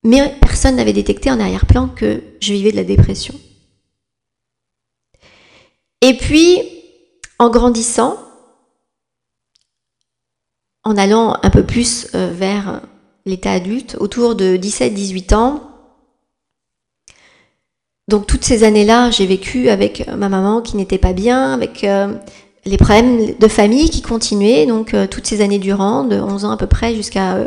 [0.03, 3.33] Mais personne n'avait détecté en arrière-plan que je vivais de la dépression.
[6.01, 6.61] Et puis,
[7.37, 8.17] en grandissant,
[10.83, 12.81] en allant un peu plus euh, vers
[13.25, 15.63] l'état adulte, autour de 17-18 ans,
[18.07, 22.13] donc toutes ces années-là, j'ai vécu avec ma maman qui n'était pas bien, avec euh,
[22.65, 26.51] les problèmes de famille qui continuaient, donc euh, toutes ces années durant, de 11 ans
[26.51, 27.37] à peu près jusqu'à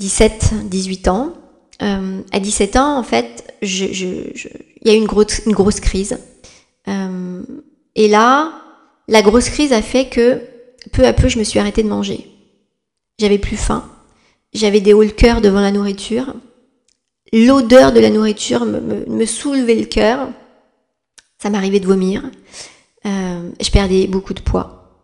[0.00, 1.32] 17-18 ans.
[1.80, 6.18] à 17 ans, en fait, il y a eu une grosse, une grosse crise
[6.88, 7.42] euh,
[7.94, 8.52] et là,
[9.08, 10.42] la grosse crise a fait que
[10.92, 12.28] peu à peu, je me suis arrêtée de manger.
[13.18, 13.88] J'avais plus faim.
[14.56, 16.34] J'avais des hauts le cœur devant la nourriture.
[17.30, 20.30] L'odeur de la nourriture me, soulevait le cœur.
[21.38, 22.22] Ça m'arrivait de vomir.
[23.04, 25.02] Euh, je perdais beaucoup de poids.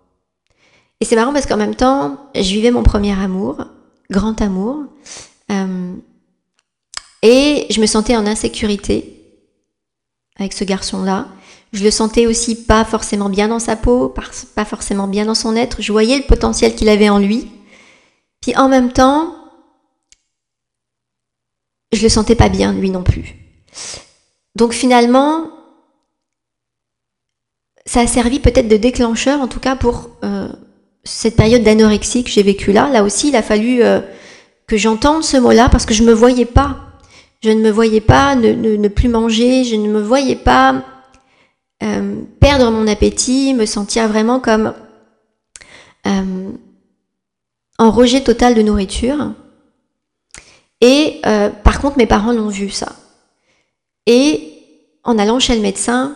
[1.01, 3.59] Et c'est marrant parce qu'en même temps, je vivais mon premier amour,
[4.11, 4.85] grand amour.
[5.51, 5.93] Euh,
[7.21, 9.21] et je me sentais en insécurité
[10.39, 11.29] avec ce garçon-là.
[11.75, 14.15] Je le sentais aussi pas forcément bien dans sa peau,
[14.55, 15.83] pas forcément bien dans son être.
[15.83, 17.51] Je voyais le potentiel qu'il avait en lui.
[18.41, 19.42] Puis en même temps,
[21.93, 23.37] je le sentais pas bien lui non plus.
[24.57, 25.51] Donc finalement,
[27.87, 30.49] ça a servi peut-être de déclencheur, en tout cas pour euh,
[31.05, 32.89] cette période d'anorexie que j'ai vécue là.
[32.89, 34.01] Là aussi, il a fallu euh,
[34.67, 36.79] que j'entende ce mot-là parce que je me voyais pas.
[37.43, 40.85] Je ne me voyais pas ne, plus manger, je ne me voyais pas
[41.83, 44.75] euh, perdre mon appétit, me sentir vraiment comme
[46.05, 49.33] en rejet total de nourriture.
[50.83, 52.93] Et euh, par contre, mes parents l'ont vu ça.
[54.05, 54.53] Et
[55.05, 56.15] en allant chez le médecin,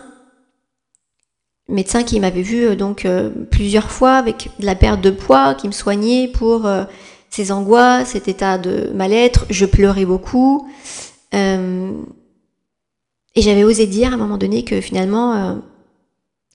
[1.67, 3.07] médecin qui m'avait vu donc
[3.49, 6.69] plusieurs fois avec de la perte de poids, qui me soignait pour
[7.29, 9.45] ces angoisses, cet état de mal-être.
[9.49, 10.69] Je pleurais beaucoup.
[11.33, 11.91] Euh,
[13.35, 15.55] et j'avais osé dire à un moment donné que finalement, euh,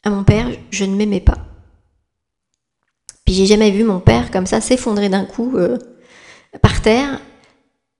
[0.02, 1.38] à mon père, je ne m'aimais pas.
[3.24, 5.78] Puis j'ai jamais vu mon père comme ça s'effondrer d'un coup euh,
[6.60, 7.20] par terre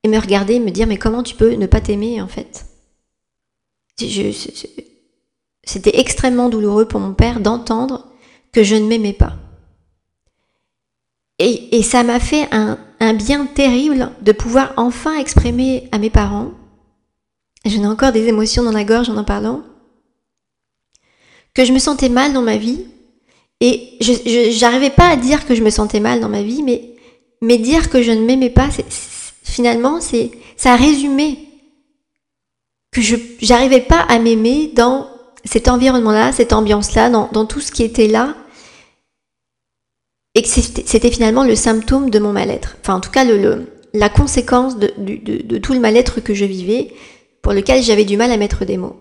[0.03, 2.67] et me regarder me dire mais comment tu peux ne pas t'aimer en fait?
[5.65, 8.09] C'était extrêmement douloureux pour mon père d'entendre
[8.53, 9.35] que je ne m'aimais pas.
[11.39, 12.79] Et, ça m'a fait un,
[13.15, 16.53] bien terrible de pouvoir enfin exprimer à mes parents
[17.65, 19.63] J'en ai encore des émotions dans la gorge en en parlant.
[21.55, 22.87] Que je me sentais mal dans ma vie.
[23.61, 26.97] Et je n'arrivais pas à dire que je me sentais mal dans ma vie, mais,
[27.41, 28.69] mais dire que je ne m'aimais pas,
[29.43, 31.39] finalement, ça a résumé
[32.91, 33.17] que je
[33.49, 35.09] n'arrivais pas à m'aimer dans
[35.45, 38.37] cet environnement-là, cette ambiance-là, dans, dans, tout ce qui était là,
[40.35, 42.77] et que c'était finalement le symptôme de mon mal-être.
[42.81, 43.25] Enfin, en tout cas,
[43.93, 46.93] la conséquence de, tout le mal-être que je vivais,
[47.43, 48.97] pour lequel j'avais du mal à mettre des mots.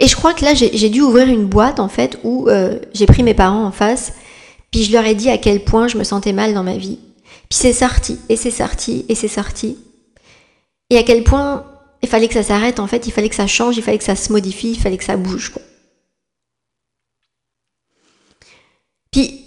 [0.00, 3.06] Et je crois que là, j'ai dû ouvrir une boîte, en fait, où euh, j'ai
[3.06, 4.12] pris mes parents en face,
[4.70, 6.98] puis je leur ai dit à quel point je me sentais mal dans ma vie.
[7.48, 9.78] Puis c'est sorti, et c'est sorti, et c'est sorti.
[10.90, 11.66] Et à quel point
[12.02, 14.04] il fallait que ça s'arrête, en fait, il fallait que ça change, il fallait que
[14.04, 15.50] ça se modifie, il fallait que ça bouge.
[15.50, 15.62] Quoi.
[19.10, 19.44] Puis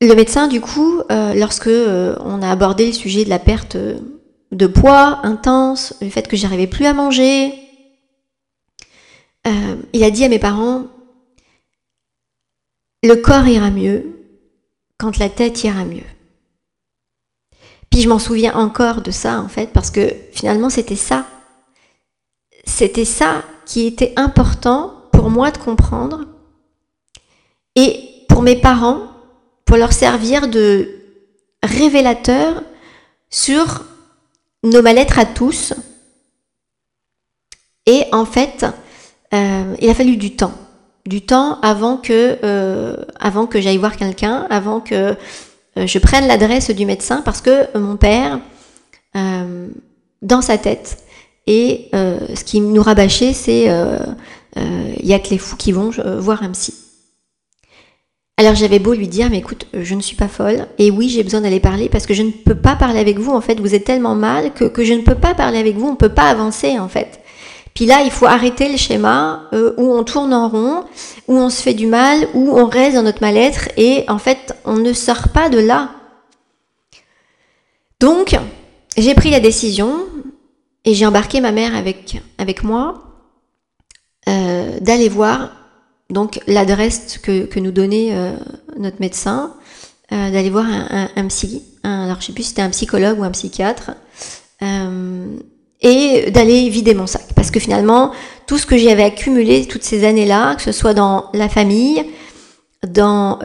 [0.00, 3.76] le médecin, du coup, euh, lorsque euh, on a abordé le sujet de la perte
[3.76, 7.54] de poids intense, le fait que j'arrivais plus à manger.
[9.46, 10.86] Euh, il a dit à mes parents,
[13.02, 14.20] le corps ira mieux
[14.98, 16.02] quand la tête ira mieux.
[17.92, 21.26] Puis je m'en souviens encore de ça en fait, parce que finalement c'était ça.
[22.64, 26.24] C'était ça qui était important pour moi de comprendre
[27.76, 29.02] et pour mes parents,
[29.66, 30.88] pour leur servir de
[31.62, 32.62] révélateur
[33.28, 33.84] sur
[34.64, 35.74] nos mal-être à tous.
[37.84, 38.64] Et en fait,
[39.34, 40.54] euh, il a fallu du temps.
[41.04, 45.14] Du temps avant que, euh, avant que j'aille voir quelqu'un, avant que
[45.76, 48.40] je prenne l'adresse du médecin, parce que mon père,
[49.14, 50.98] dans sa tête,
[51.46, 53.64] et ce qui nous rabâchait, c'est
[54.56, 56.74] il y a que les fous qui vont voir un psy.
[58.38, 61.22] Alors j'avais beau lui dire, mais écoute, je ne suis pas folle, et oui, j'ai
[61.22, 63.74] besoin d'aller parler parce que je ne peux pas parler avec vous, en fait, vous
[63.74, 66.08] êtes tellement mal que, que je ne peux pas parler avec vous, on ne peut
[66.08, 67.20] pas avancer, en fait.
[67.74, 70.84] Puis là, il faut arrêter le schéma euh, où on tourne en rond,
[71.28, 74.54] où on se fait du mal, où on reste dans notre mal-être, et en fait,
[74.64, 75.90] on ne sort pas de là.
[78.00, 78.38] Donc,
[78.96, 80.04] j'ai pris la décision,
[80.84, 83.04] et j'ai embarqué ma mère avec, avec moi,
[84.28, 85.52] euh, d'aller voir
[86.10, 88.32] donc l'adresse que, nous donnait euh,
[88.76, 89.54] notre médecin,
[90.10, 93.92] d'aller voir un, psy, alors je sais plus si c'était un psychologue ou un psychiatre,
[95.82, 97.22] et d'aller vider mon sac.
[97.34, 98.12] Parce que finalement,
[98.46, 102.04] tout ce que j'avais accumulé toutes ces années-là, que ce soit dans la famille,
[102.86, 103.38] dans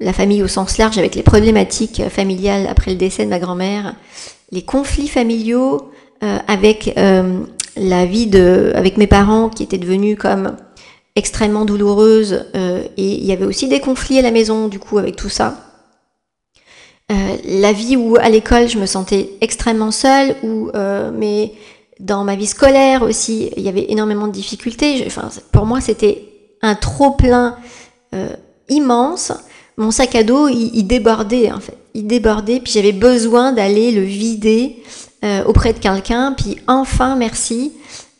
[0.00, 3.94] la famille au sens large, avec les problématiques familiales après le décès de ma grand-mère,
[4.50, 5.90] les conflits familiaux,
[6.20, 6.94] avec
[7.76, 10.56] la vie de, avec mes parents qui étaient devenus comme
[11.16, 14.98] extrêmement douloureuse euh, et il y avait aussi des conflits à la maison du coup
[14.98, 15.69] avec tout ça.
[17.10, 21.52] Euh, la vie où à l'école je me sentais extrêmement seule, ou euh, mais
[21.98, 25.04] dans ma vie scolaire aussi il y avait énormément de difficultés.
[25.06, 26.22] enfin, pour moi c'était
[26.62, 27.56] un trop plein
[28.68, 29.32] immense.
[29.76, 33.92] Mon sac à dos il, il, débordait en fait, il débordait puis j'avais besoin d'aller
[33.92, 34.82] le vider
[35.46, 36.32] auprès de quelqu'un.
[36.32, 37.72] Puis enfin merci,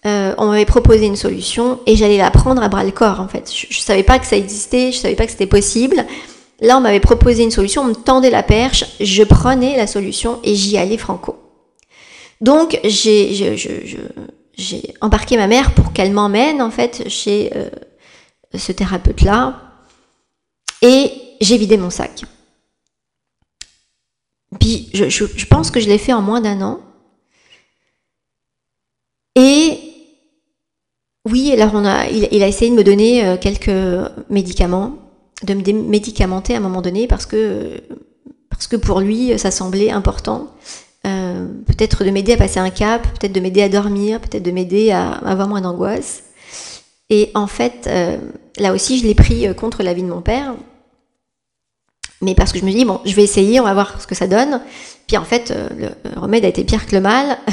[0.07, 3.29] euh, on m'avait proposé une solution et j'allais la prendre à bras le corps en
[3.29, 3.53] fait.
[3.53, 6.07] Je, ne savais pas que ça existait, je savais pas que c'était possible.
[6.61, 10.41] Là, on m'avait proposé une solution, on me tendait la perche, je prenais la solution
[10.45, 11.37] et j'y allais franco.
[12.41, 13.57] Donc, j'ai
[15.01, 17.71] embarqué ma mère pour qu'elle m'emmène en fait chez euh,
[18.55, 19.61] ce thérapeute-là
[20.83, 22.23] et j'ai vidé mon sac.
[24.59, 26.81] Puis, je pense que je l'ai fait en moins d'un an.
[29.37, 29.79] Et
[31.25, 33.71] oui, alors on a, il, a essayé de me donner euh, quelques
[34.31, 34.95] médicaments,
[35.43, 37.81] de me médicamenter à un moment donné parce que,
[38.49, 40.49] parce que pour lui, ça semblait important.
[41.07, 44.51] Euh, peut-être de m'aider à passer un cap, peut-être de m'aider à dormir, peut-être de
[44.51, 46.25] m'aider à avoir moins d'angoisse.
[47.09, 48.19] Et en fait, euh,
[48.59, 50.55] là aussi, je l'ai pris contre la vie de mon père.
[52.21, 54.15] Mais parce que je me dis, bon, je vais essayer, on va voir ce que
[54.15, 54.61] ça donne.
[55.07, 57.39] Puis en fait, le remède a été pire que le mal.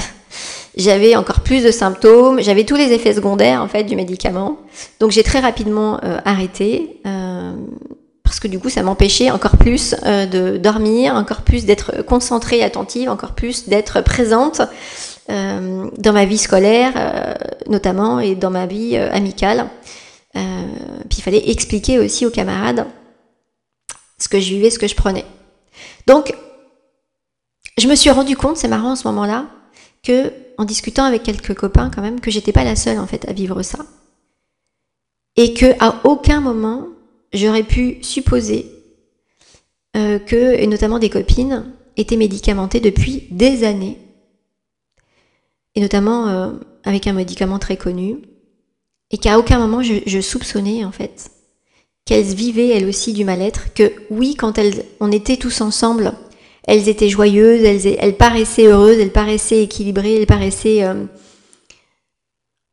[0.77, 4.57] j'avais encore plus de symptômes, j'avais tous les effets secondaires en fait du médicament.
[4.99, 7.26] Donc j'ai très rapidement euh, arrêté euh,
[8.23, 12.61] parce parce que du coup, ça m'empêchait encore plus de dormir, encore plus d'être concentrée,
[12.61, 14.61] attentive, encore plus d'être présente
[15.27, 17.35] dans ma vie scolaire,
[17.67, 19.67] notamment, et dans ma vie amicale.
[20.33, 22.85] puis il fallait expliquer aussi aux camarades
[24.19, 25.25] ce que je vivais, ce que je prenais.
[26.05, 26.35] Donc,
[27.79, 29.47] je me suis rendu compte, c'est marrant en ce moment-là,
[30.03, 33.27] que en discutant avec quelques copains quand même, que j'étais pas la seule en fait
[33.27, 33.79] à vivre ça,
[35.37, 36.89] et que à aucun moment
[37.37, 38.71] j'aurais pu supposer
[39.95, 41.65] euh, que, et notamment des copines,
[41.95, 43.97] étaient médicamentées depuis des années,
[45.75, 46.51] et notamment euh,
[46.83, 48.17] avec un médicament très connu,
[49.11, 51.31] et qu'à aucun moment je, soupçonnais en fait
[52.05, 56.13] qu'elles vivaient elles aussi du mal-être, que oui, quand elles, on était tous ensemble,
[56.63, 61.05] elles étaient joyeuses, elles, paraissaient heureuses, elles paraissaient équilibrées, elles paraissaient euh,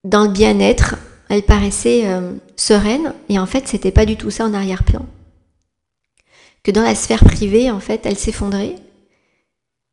[0.04, 0.96] dans le bien-être,
[1.28, 5.06] elles paraissaient euh, sereines, et en fait, c'était pas du tout ça en arrière-plan.
[6.62, 8.76] Que dans la sphère privée, en fait, elles s'effondraient,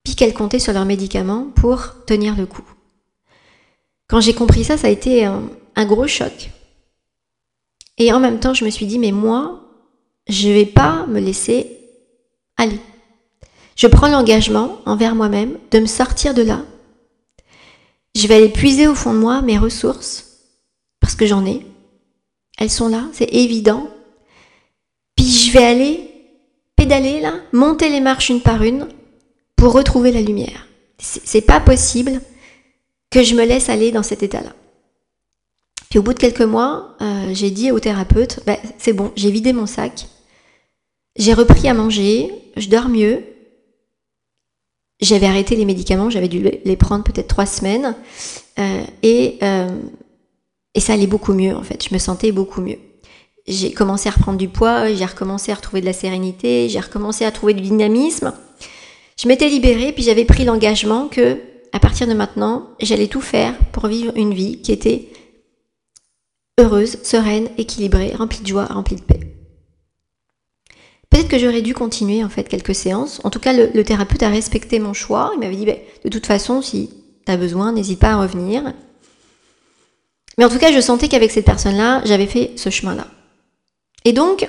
[0.04, 2.66] puis qu'elles comptaient sur leurs médicaments pour tenir le coup.
[4.08, 6.52] Quand j'ai compris ça, ça a été un gros choc.
[7.98, 9.62] Et en même temps, je me suis dit, mais moi,
[10.28, 11.78] je vais pas me laisser
[12.58, 12.80] aller.
[13.76, 16.62] Je prends l'engagement envers moi-même de me sortir de là.
[18.16, 20.31] Je vais aller puiser au fond de moi mes ressources,
[21.02, 21.66] parce que j'en ai.
[22.58, 23.90] Elles sont là, c'est évident.
[25.18, 26.08] Puis je vais aller
[26.78, 28.88] pédaler là, monter les marches une par une
[29.56, 30.68] pour retrouver la lumière.
[30.98, 32.22] C'est pas possible
[33.10, 34.54] que je me laisse aller dans cet état-là.
[35.90, 39.30] Puis au bout de quelques mois, euh, j'ai dit au thérapeute, bah, c'est bon, j'ai
[39.30, 40.08] vidé mon sac,
[41.18, 43.24] j'ai repris à manger, je dors mieux.
[45.02, 47.96] J'avais arrêté les médicaments, j'avais dû les prendre peut-être trois semaines,
[48.60, 49.70] euh, et, euh,
[50.74, 52.80] et ça allait beaucoup mieux en fait, je me sentais beaucoup mieux.
[53.48, 57.26] J'ai commencé à reprendre du poids, j'ai recommencé à retrouver de la sérénité, j'ai recommencé
[57.26, 58.34] à trouver du dynamisme.
[59.22, 61.40] Je m'étais libérée, puis j'avais pris l'engagement que,
[61.74, 65.10] à partir de maintenant, j'allais tout faire pour vivre une vie qui était
[66.60, 69.20] heureuse, sereine, équilibrée, remplie de joie, remplie de paix.
[71.10, 73.20] Peut-être que j'aurais dû continuer en fait quelques séances.
[73.26, 75.32] En tout cas, le, thérapeute a respecté mon choix.
[75.34, 76.90] Il m'avait dit, bah, de toute façon, si
[77.26, 78.74] tu as besoin, n'hésite pas à revenir.
[80.38, 83.08] Mais en tout cas, je sentais qu'avec cette personne-là, j'avais fait ce chemin-là.
[84.06, 84.48] Et donc,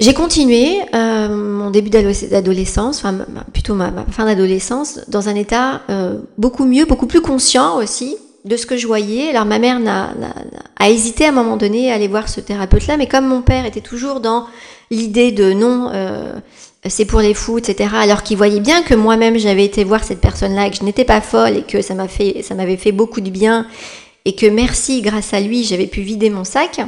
[0.00, 6.18] j'ai continué euh, mon début d'adolescence, enfin plutôt ma, fin d'adolescence, dans un état euh,
[6.36, 9.30] beaucoup mieux, beaucoup plus conscient aussi, de ce que je voyais.
[9.30, 9.78] Alors ma mère
[10.78, 13.66] a, hésité à un moment donné à aller voir ce thérapeute-là, mais comme mon père
[13.66, 14.46] était toujours dans
[14.92, 16.32] l'idée de non, euh,
[16.88, 17.90] c'est pour les fous, etc.
[17.94, 21.20] Alors qu'il voyait bien que moi-même j'avais été voir cette personne-là, que je n'étais pas
[21.20, 23.66] folle et que ça m'a fait, ça m'avait fait beaucoup de bien
[24.24, 26.80] et que merci, grâce à lui, j'avais pu vider mon sac.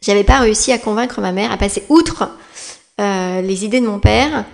[0.00, 2.30] J'avais pas réussi à convaincre ma mère à passer outre
[3.00, 4.44] euh, les idées de mon père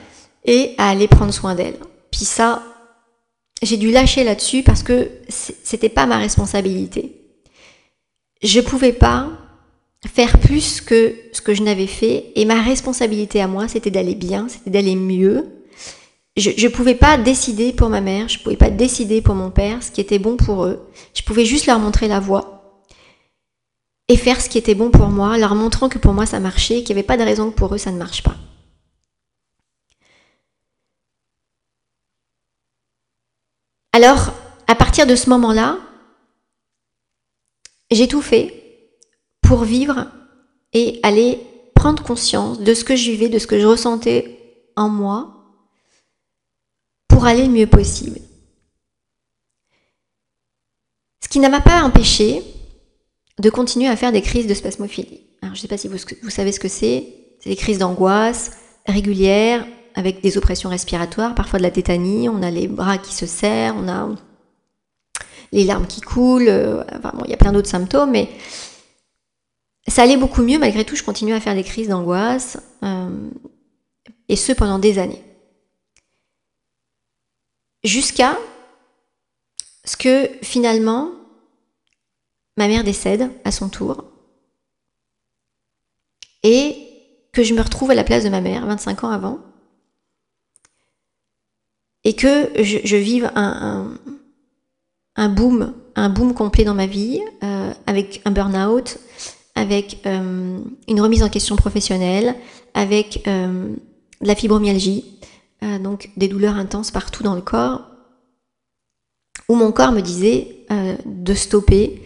[0.44, 1.78] et à aller prendre soin d'elle.
[2.10, 2.62] Puis ça,
[3.62, 7.14] j'ai dû lâcher là-dessus parce que c'était pas ma responsabilité.
[8.42, 9.30] Je pouvais pas
[10.06, 14.14] faire plus que ce que je n'avais fait et ma responsabilité à moi c'était d'aller
[14.14, 15.57] bien, c'était d'aller mieux.
[16.38, 19.82] Je ne pouvais pas décider pour ma mère, je pouvais pas décider pour mon père
[19.82, 20.88] ce qui était bon pour eux.
[21.14, 22.84] Je pouvais juste leur montrer la voie
[24.06, 26.82] et faire ce qui était bon pour moi, leur montrant que pour moi ça marchait,
[26.82, 28.36] qu'il n'y avait pas de raison que pour eux ça ne marche pas.
[33.92, 34.32] Alors,
[34.68, 35.78] à partir de ce moment-là,
[37.90, 38.54] j'ai tout fait
[39.40, 40.06] pour vivre
[40.72, 41.40] et aller
[41.74, 44.38] prendre conscience de ce que je vivais, de ce que je ressentais
[44.76, 45.37] en moi,
[47.08, 48.20] pour aller le mieux possible.
[51.22, 52.42] Ce qui ne m'a pas empêché
[53.38, 55.20] de continuer à faire des crises de spasmophilie.
[55.42, 57.06] Alors, je ne sais pas si vous, savez ce que c'est.
[57.40, 58.52] C'est des crises d'angoisse
[58.86, 63.26] régulières, avec des oppressions respiratoires, parfois de la tétanie, on a les bras qui se
[63.26, 64.08] serrent, on a
[65.52, 68.28] les larmes qui coulent, euh, enfin bon, il y a plein d'autres symptômes, mais
[69.86, 73.28] ça allait beaucoup mieux, malgré tout, je continuais à faire des crises d'angoisse, euh,
[74.28, 75.22] et ce pendant des années.
[77.84, 78.36] Jusqu'à
[79.84, 81.10] ce que finalement,
[82.56, 84.04] ma mère décède à son tour,
[86.42, 86.76] et
[87.32, 89.38] que je me retrouve à la place de ma mère, 25 ans avant,
[92.04, 93.94] et que je, vive un,
[95.16, 98.98] un, boom, un boom complet dans ma vie, euh, avec un burn-out,
[99.54, 100.58] avec euh,
[100.88, 102.34] une remise en question professionnelle,
[102.74, 103.74] avec euh,
[104.20, 105.04] de la fibromyalgie,
[105.60, 107.90] donc des douleurs intenses partout dans le corps,
[109.48, 110.66] où mon corps me disait
[111.04, 112.02] de stopper,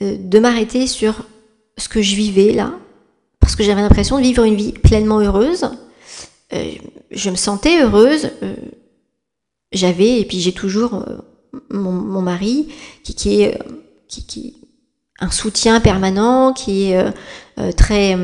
[0.00, 1.24] de m'arrêter sur
[1.78, 2.74] ce que je vivais là,
[3.40, 5.68] parce que j'avais l'impression de vivre une vie pleinement heureuse.
[6.52, 6.72] Euh,
[7.10, 8.30] je me sentais heureuse.
[8.42, 8.54] Euh,
[9.72, 11.18] j'avais, et puis j'ai toujours euh,
[11.70, 12.68] mon, mari
[13.02, 13.58] qui, qui est
[14.06, 14.56] qui, qui,
[15.18, 17.12] un soutien permanent, qui est
[17.76, 18.16] très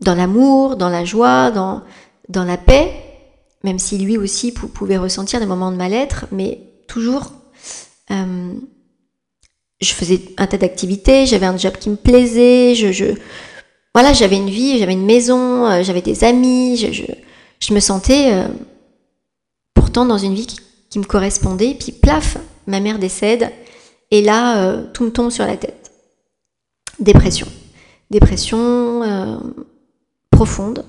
[0.00, 1.82] dans l'amour, dans la joie, dans,
[2.28, 2.92] dans la paix,
[3.64, 7.32] même si lui aussi pouvait ressentir des moments de mal-être, mais toujours
[9.80, 13.14] je faisais un tas d'activités, j'avais un job qui me plaisait, je,
[13.94, 18.48] voilà, j'avais une vie, j'avais une maison, euh, j'avais des amis, je, me sentais euh,
[19.74, 23.52] pourtant dans une vie qui, me correspondait, puis plaf, ma mère décède,
[24.10, 25.92] et là, euh, tout me tombe sur la tête.
[26.98, 27.46] Dépression.
[28.10, 29.02] Dépression
[30.30, 30.84] profonde.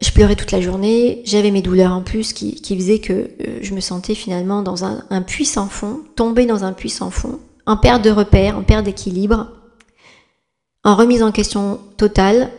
[0.00, 3.58] Je pleurais toute la journée, j'avais mes douleurs en plus qui, qui faisaient que euh,
[3.60, 7.38] je me sentais finalement dans un, puits sans fond, tombée dans un puits sans fond,
[7.66, 9.48] en perte de repères, en perte d'équilibre,
[10.84, 12.50] en remise en question totale,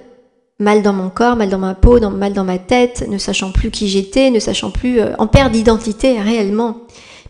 [0.59, 3.71] mal dans mon corps, mal dans ma peau, mal dans ma tête, ne sachant plus
[3.71, 6.77] qui j'étais, ne sachant plus, euh, en perte d'identité réellement.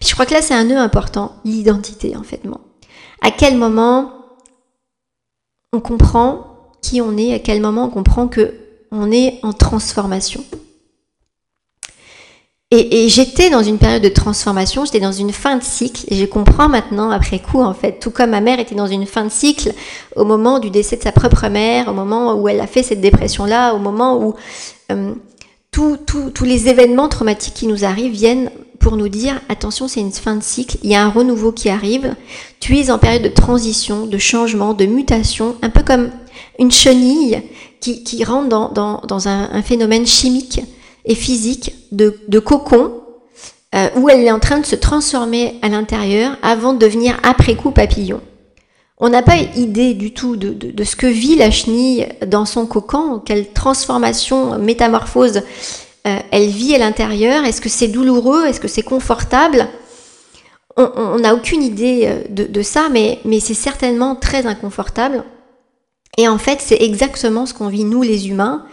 [0.02, 2.42] Puis je crois que là c'est un nœud important, l'identité en fait.
[3.22, 4.12] À quel moment
[5.72, 6.48] on comprend
[6.82, 8.56] qui on est, à quel moment on comprend que
[8.92, 10.44] on est en transformation.
[12.74, 16.26] Et, j'étais dans une période de transformation, j'étais dans une fin de cycle, et je
[16.26, 19.30] comprends maintenant, après coup, en fait, tout comme ma mère était dans une fin de
[19.30, 19.74] cycle
[20.16, 23.02] au moment du décès de sa propre mère, au moment où elle a fait cette
[23.02, 24.36] dépression-là, au moment où
[24.90, 25.14] euh,
[25.72, 30.38] tous les événements traumatiques qui nous arrivent viennent pour nous dire, attention, c'est une fin
[30.38, 32.16] de cycle, il y a un renouveau qui arrive,
[32.62, 36.10] tu es en période de transition, de changement, de mutation, un peu comme
[36.58, 37.42] une chenille
[37.82, 40.62] qui, rentre dans, un, phénomène chimique
[41.06, 42.94] et physique de, cocon,
[43.74, 47.56] euh, où elle est en train de se transformer à l'intérieur avant de devenir après
[47.56, 48.22] coup papillon.
[49.00, 53.20] On n'a pas idée du tout de, ce que vit la chenille dans son cocon,
[53.20, 55.42] quelle transformation, métamorphose
[56.08, 57.46] euh, elle vit à l'intérieur.
[57.46, 58.46] Est-ce que c'est douloureux?
[58.46, 59.68] Est-ce que c'est confortable?
[60.78, 65.24] On n'a aucune idée euh, de, ça, mais c'est certainement très inconfortable.
[66.18, 68.66] Et en fait, c'est exactement ce qu'on vit nous les humains.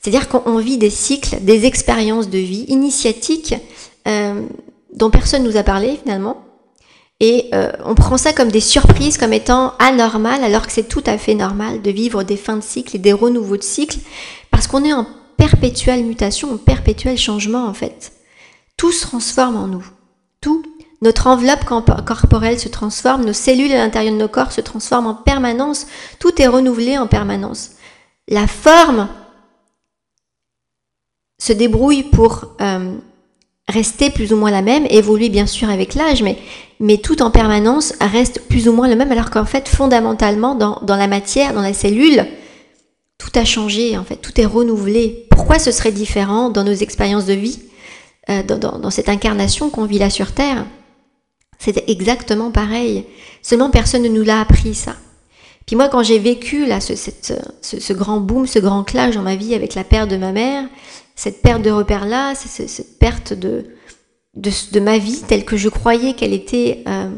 [0.00, 3.54] C'est-à-dire qu'on vit des cycles, des expériences de vie initiatiques
[4.08, 4.42] euh,
[4.94, 6.44] dont personne nous a parlé finalement.
[7.20, 11.04] Et euh, on prend ça comme des surprises, comme étant anormal, alors que c'est tout
[11.04, 13.98] à fait normal de vivre des fins de cycle et des renouveaux de cycle,
[14.50, 18.12] parce qu'on est en perpétuelle mutation, en perpétuel changement en fait.
[18.78, 19.86] Tout se transforme en nous.
[20.40, 20.62] Tout
[21.02, 21.64] notre enveloppe
[22.04, 25.86] corporelle se transforme, nos cellules à l'intérieur de nos corps se transforment en permanence,
[26.18, 27.70] tout est renouvelé en permanence.
[28.28, 29.08] La forme
[31.38, 32.96] se débrouille pour euh,
[33.66, 37.94] rester plus ou moins la même, évoluer bien sûr avec l'âge, mais, tout en permanence
[38.00, 41.72] reste plus ou moins le même, alors qu'en fait, fondamentalement, dans, la matière, dans la
[41.72, 42.26] cellule,
[43.16, 45.26] tout a changé, en fait, tout est renouvelé.
[45.30, 47.58] Pourquoi ce serait différent dans nos expériences de vie,
[48.28, 50.66] euh, dans cette incarnation qu'on vit là sur Terre?
[51.60, 53.04] C'était exactement pareil.
[53.42, 54.96] Seulement personne ne nous l'a appris ça.
[55.66, 59.54] Puis moi, quand j'ai vécu là ce, grand boom, ce grand clash dans ma vie
[59.54, 60.64] avec la perte de ma mère,
[61.14, 63.66] cette perte de repères-là, cette perte de,
[64.34, 67.10] de, ma vie telle que je croyais qu'elle était euh,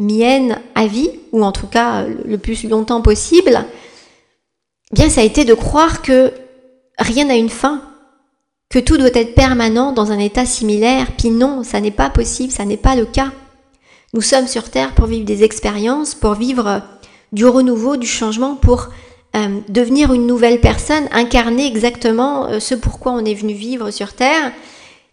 [0.00, 3.64] mienne à vie, ou en tout cas le plus longtemps possible,
[4.90, 6.32] eh bien ça a été de croire que
[6.98, 7.80] rien n'a une fin,
[8.70, 11.12] que tout doit être permanent dans un état similaire.
[11.16, 13.30] Puis non, ça n'est pas possible, ça n'est pas le cas.
[14.14, 16.78] Nous sommes sur Terre pour vivre des expériences, pour vivre euh,
[17.32, 18.88] du renouveau, du changement, pour
[19.36, 24.14] euh, devenir une nouvelle personne, incarner exactement euh, ce pourquoi on est venu vivre sur
[24.14, 24.52] Terre,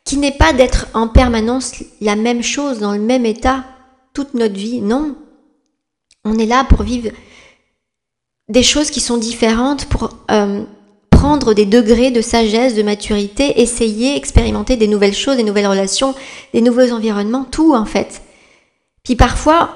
[0.06, 3.66] qui n'est pas d'être en permanence la même chose, dans le même état,
[4.14, 4.80] toute notre vie.
[4.80, 5.18] Non.
[6.24, 7.10] On est là pour vivre
[8.48, 10.16] des choses qui sont différentes, pour
[11.10, 16.14] prendre des degrés de sagesse, de maturité, essayer, expérimenter des nouvelles choses, des nouvelles relations,
[16.54, 18.22] des nouveaux environnements, tout en fait.
[19.06, 19.70] Puis parfois,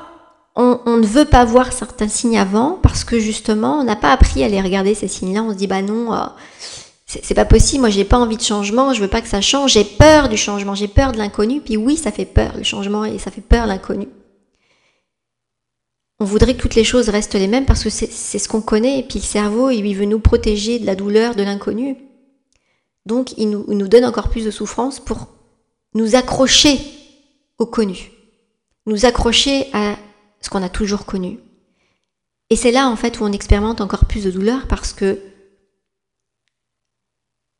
[0.56, 4.44] on, ne veut pas voir certains signes avant parce que justement, on n'a pas appris
[4.44, 5.44] à les regarder ces signes-là.
[5.44, 6.26] On se dit bah non, euh,
[7.06, 7.82] c'est pas possible.
[7.82, 8.94] Moi, j'ai pas envie de changement.
[8.94, 9.74] Je veux pas que ça change.
[9.74, 10.76] J'ai peur du changement.
[10.76, 11.62] J'ai peur de l'inconnu.
[11.62, 14.10] Puis oui, ça fait peur le changement et ça fait peur l'inconnu.
[16.20, 19.00] On voudrait que toutes les choses restent les mêmes parce que c'est ce qu'on connaît.
[19.00, 21.96] Et puis le cerveau, il veut nous protéger de la douleur, de l'inconnu.
[23.06, 25.28] Donc, il nous, il nous donne encore plus de souffrance pour
[25.94, 26.80] nous accrocher
[27.60, 28.12] au connu
[28.90, 29.98] nous accrocher à
[30.42, 31.40] ce qu'on a toujours connu.
[32.50, 35.22] Et c'est là en fait où on expérimente encore plus de douleur parce que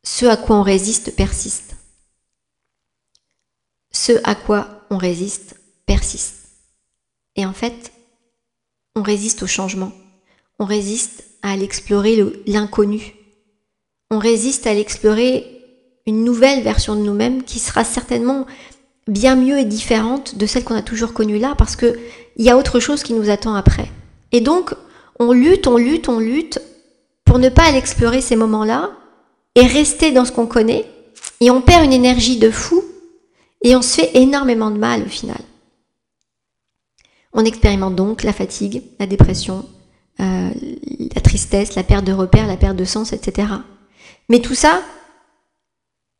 [0.03, 1.75] ce à quoi on résiste persiste.
[3.91, 5.55] Ce à quoi on résiste
[5.86, 6.49] persiste.
[7.36, 7.91] Et en fait,
[8.95, 9.91] on résiste au changement.
[10.57, 12.17] On résiste à l'explorer
[12.47, 13.13] l'inconnu.
[14.09, 15.59] On résiste à l'explorer
[16.07, 18.47] une nouvelle version de nous-mêmes qui sera certainement
[19.07, 21.97] bien mieux et différente de celle qu'on a toujours connue là parce que
[22.37, 23.89] il y a autre chose qui nous attend après.
[24.31, 24.73] Et donc,
[25.19, 26.61] on lutte, on lutte, on lutte
[27.25, 28.91] pour ne pas aller explorer ces moments-là
[29.55, 30.85] et rester dans ce qu'on connaît
[31.41, 32.83] et on perd une énergie de fou
[33.63, 35.39] et on se fait énormément de mal au final.
[37.33, 39.65] On expérimente donc la fatigue, la dépression,
[40.19, 40.49] euh,
[41.15, 43.47] la tristesse, la perte de repères, la perte de sens, etc.
[44.29, 44.81] Mais tout ça,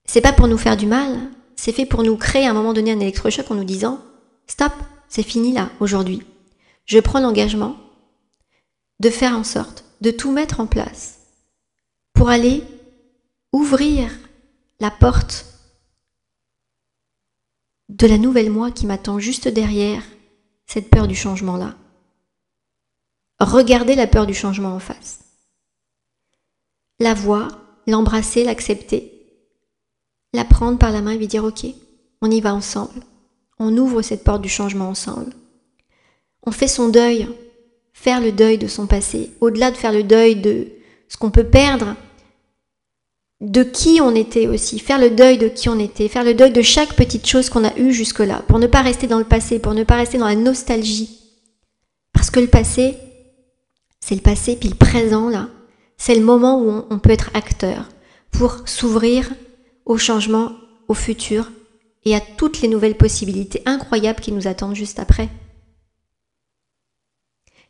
[0.06, 1.18] c'est pas pour nous faire du mal,
[1.60, 4.00] c'est fait pour nous créer à un moment donné un électrochoc en nous disant
[4.48, 4.72] Stop,
[5.10, 6.24] c'est fini là, aujourd'hui.
[6.86, 7.76] Je prends l'engagement
[9.02, 11.20] de faire en sorte de tout mettre en place
[12.14, 12.64] pour aller
[13.52, 14.10] ouvrir
[14.80, 15.48] la porte
[17.90, 20.04] de la nouvelle moi qui m'attend juste derrière
[20.66, 21.76] cette peur du changement-là.
[23.42, 25.20] Regardez la peur du changement en face.
[27.02, 29.19] La voir, l'embrasser, l'accepter,
[30.34, 31.66] la prendre par la main et lui dire ok,
[32.22, 33.02] on y va ensemble.
[33.60, 35.34] On ouvre cette porte du changement ensemble.
[36.46, 37.28] On fait son deuil,
[37.94, 40.68] faire le deuil de son passé, au-delà de faire le deuil de
[41.10, 41.96] ce qu'on peut perdre,
[43.42, 46.52] de qui on était aussi, faire le deuil de qui on était, faire le deuil
[46.52, 49.60] de chaque petite chose qu'on a eue jusque-là, pour ne pas rester dans le passé,
[49.60, 51.20] pour ne pas rester dans la nostalgie.
[52.14, 52.98] Parce que le passé,
[54.02, 55.48] c'est le passé, puis le présent, là,
[55.98, 57.90] c'est le moment où on, peut être acteur
[58.32, 59.30] pour s'ouvrir
[59.90, 60.52] au changement,
[60.88, 61.52] au futur
[62.06, 65.28] et à toutes les nouvelles possibilités incroyables qui nous attendent juste après.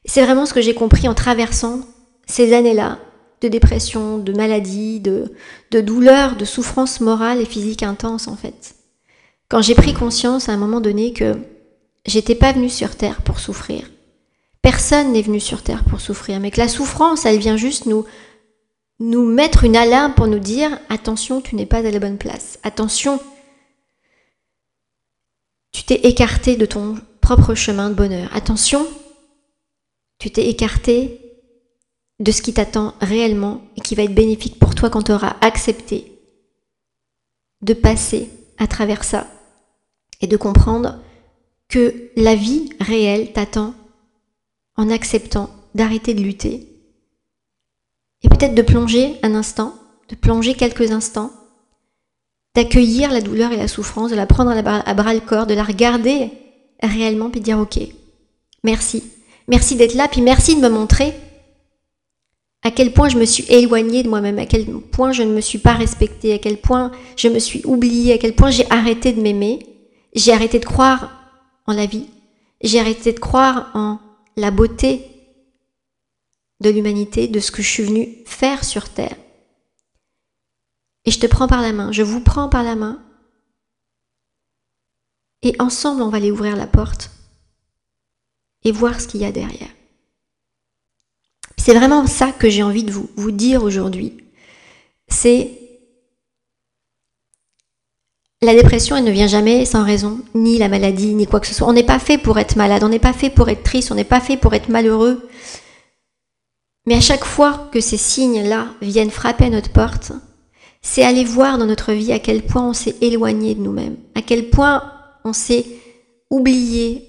[0.05, 1.81] C'est vraiment ce que j'ai compris en traversant
[2.27, 2.99] ces années-là
[3.41, 5.33] de dépression, de maladie, de,
[5.71, 8.75] de douleur, de souffrance morale et physique intense en fait.
[9.47, 11.37] Quand j'ai pris conscience à un moment donné que
[12.05, 13.89] j'étais pas venue sur Terre pour souffrir.
[14.61, 18.05] Personne n'est venu sur Terre pour souffrir, mais que la souffrance, elle vient juste nous,
[18.99, 22.59] nous mettre une alarme pour nous dire attention, tu n'es pas à la bonne place.
[22.63, 23.19] Attention,
[25.71, 28.29] tu t'es écarté de ton propre chemin de bonheur.
[28.35, 28.85] Attention,
[30.17, 31.21] tu t'es écarté
[32.19, 35.37] de ce qui t'attend réellement et qui va être bénéfique pour toi quand tu auras
[35.41, 36.19] accepté
[37.61, 39.27] de passer à travers ça
[40.19, 40.99] et de comprendre
[41.69, 43.73] que la vie réelle t'attend
[44.75, 46.68] en acceptant d'arrêter de lutter
[48.23, 49.73] et peut-être de plonger un instant,
[50.09, 51.31] de plonger quelques instants,
[52.55, 55.63] d'accueillir la douleur et la souffrance, de la prendre à bras le corps, de la
[55.63, 56.31] regarder
[56.81, 57.79] réellement puis dire ok,
[58.63, 59.03] merci,
[59.47, 61.13] merci d'être là, puis merci de me montrer
[62.61, 65.41] à quel point je me suis éloignée de moi-même, à quel point je ne me
[65.41, 69.13] suis pas respectée, à quel point je me suis oubliée, à quel point j'ai arrêté
[69.13, 69.65] de m'aimer,
[70.13, 71.09] j'ai arrêté de croire
[71.67, 72.07] en la vie,
[72.61, 73.99] j'ai arrêté de croire en
[74.35, 75.05] la beauté
[76.61, 79.15] de l'humanité, de ce que je suis venue faire sur Terre.
[81.05, 83.01] Et je te prends par la main, je vous prends par la main,
[85.41, 87.11] et ensemble on va aller ouvrir la porte
[88.63, 89.69] et voir ce qu'il y a derrière.
[91.57, 94.17] C'est vraiment ça que j'ai envie de vous, vous dire aujourd'hui.
[95.07, 95.59] C'est
[98.41, 101.53] la dépression, elle ne vient jamais sans raison, ni la maladie, ni quoi que ce
[101.53, 101.67] soit.
[101.67, 103.95] On n'est pas fait pour être malade, on n'est pas fait pour être triste, on
[103.95, 105.29] n'est pas fait pour être malheureux.
[106.85, 110.11] Mais à chaque fois que ces signes-là viennent frapper à notre porte,
[110.81, 114.21] c'est aller voir dans notre vie à quel point on s'est éloigné de nous-mêmes, à
[114.21, 114.91] quel point
[115.25, 115.65] on s'est
[116.29, 117.05] oublié,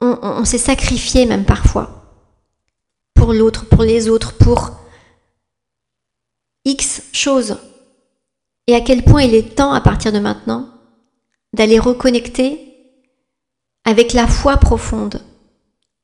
[0.00, 2.04] on s'est sacrifié même parfois
[3.14, 4.72] pour l'autre, pour les autres, pour
[6.64, 7.56] X choses.
[8.66, 10.68] Et à quel point il est temps à partir de maintenant
[11.52, 12.74] d'aller reconnecter
[13.84, 15.22] avec la foi profonde,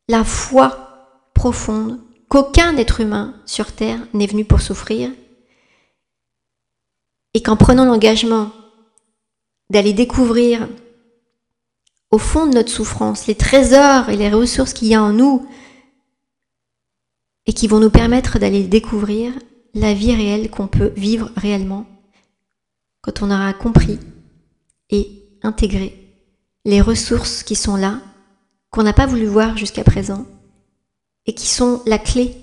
[0.08, 1.98] la foi profonde
[2.30, 5.10] qu'aucun être humain sur Terre n'est venu pour souffrir,
[7.34, 8.50] et qu'en prenant l'engagement
[9.68, 10.68] d'aller découvrir
[12.10, 15.46] au fond de notre souffrance les trésors et les ressources qu'il y a en nous
[17.46, 19.32] et qui vont nous permettre d'aller découvrir
[19.74, 21.86] la vie réelle qu'on peut vivre réellement
[23.00, 24.00] quand on aura compris
[24.90, 25.96] et intégré
[26.64, 28.00] les ressources qui sont là,
[28.70, 30.26] qu'on n'a pas voulu voir jusqu'à présent,
[31.30, 32.34] et qui sont la clé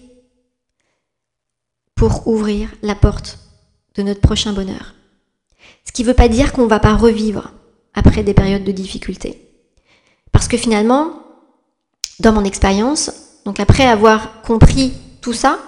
[1.93, 3.37] pour ouvrir la porte
[3.95, 4.95] de notre prochain bonheur.
[5.83, 7.51] Ce qui ne veut pas dire qu'on ne va pas revivre
[7.93, 9.41] après des périodes de difficulté.
[10.31, 11.21] Parce que finalement,
[12.21, 13.11] dans mon expérience,
[13.43, 15.59] donc après avoir compris tout ça,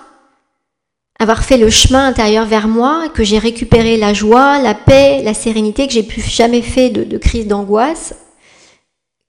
[1.19, 5.33] avoir fait le chemin intérieur vers moi, que j'ai récupéré la joie, la paix, la
[5.33, 8.15] sérénité, que j'ai plus jamais fait de, crise d'angoisse,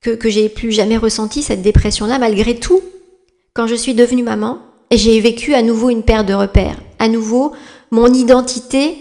[0.01, 2.83] que, que j'ai plus jamais ressenti cette dépression-là, malgré tout,
[3.61, 4.57] quand je suis devenue maman,
[4.91, 6.79] j'ai vécu à nouveau une paire de repères.
[6.99, 7.53] À nouveau,
[7.91, 8.97] mon identité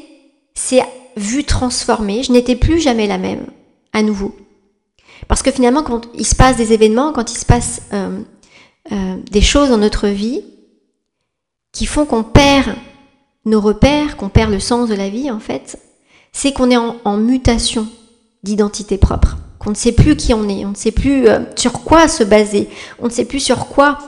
[0.53, 0.83] s'est
[1.15, 2.23] vue transformée.
[2.23, 3.45] Je n'étais plus jamais la même,
[3.93, 4.35] à nouveau.
[5.29, 8.19] Parce que finalement, quand il se passe des événements, quand il se passe euh,
[8.91, 10.43] euh, des choses dans notre vie
[11.71, 12.75] qui font qu'on perd
[13.45, 15.79] nos repères, qu'on perd le sens de la vie, en fait,
[16.33, 17.87] c'est qu'on est en, mutation
[18.43, 21.71] d'identité propre, qu'on ne sait plus qui on est, on ne sait plus euh, sur
[21.71, 22.67] quoi se baser,
[22.99, 23.99] on ne sait plus sur quoi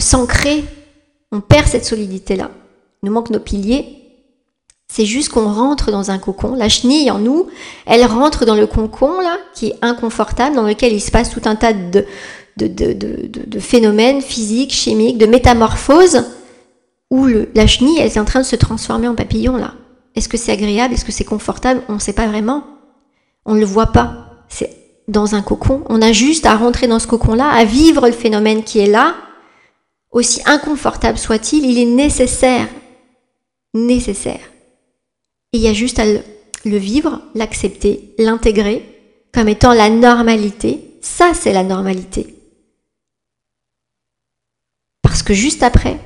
[0.00, 0.64] s'ancrer,
[1.30, 2.50] on perd cette solidité-là.
[3.02, 3.98] Il nous manque nos piliers,
[4.88, 6.54] c'est juste qu'on rentre dans un cocon.
[6.54, 7.48] La chenille en nous,
[7.86, 11.40] elle rentre dans le cocon là, qui est inconfortable, dans lequel il se passe tout
[11.46, 12.04] un tas de,
[12.58, 12.92] de, de,
[13.46, 16.24] de phénomènes physiques, chimiques, de métamorphoses,
[17.10, 19.74] où la chenille, elle est en train de se transformer en papillon là.
[20.14, 20.92] Est-ce que c'est agréable?
[20.92, 21.82] Est-ce que c'est confortable?
[21.88, 22.64] On ne sait pas vraiment.
[23.46, 24.44] On ne le voit pas.
[24.48, 24.76] C'est
[25.08, 25.82] dans un cocon.
[25.88, 29.14] On a juste à rentrer dans ce cocon-là, à vivre le phénomène qui est là.
[30.12, 32.68] Aussi inconfortable soit-il, il est nécessaire.
[33.74, 34.50] Nécessaire.
[35.52, 36.20] Il y a juste à le,
[36.64, 38.88] vivre, l'accepter, l'intégrer
[39.32, 40.98] comme étant la normalité.
[41.00, 42.34] Ça, c'est la normalité.
[45.00, 45.98] Parce que juste après,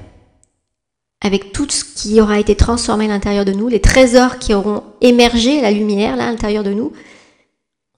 [1.21, 4.85] avec tout ce qui aura été transformé à l'intérieur de nous, les trésors qui auront
[5.01, 6.93] émergé, la lumière là à l'intérieur de nous,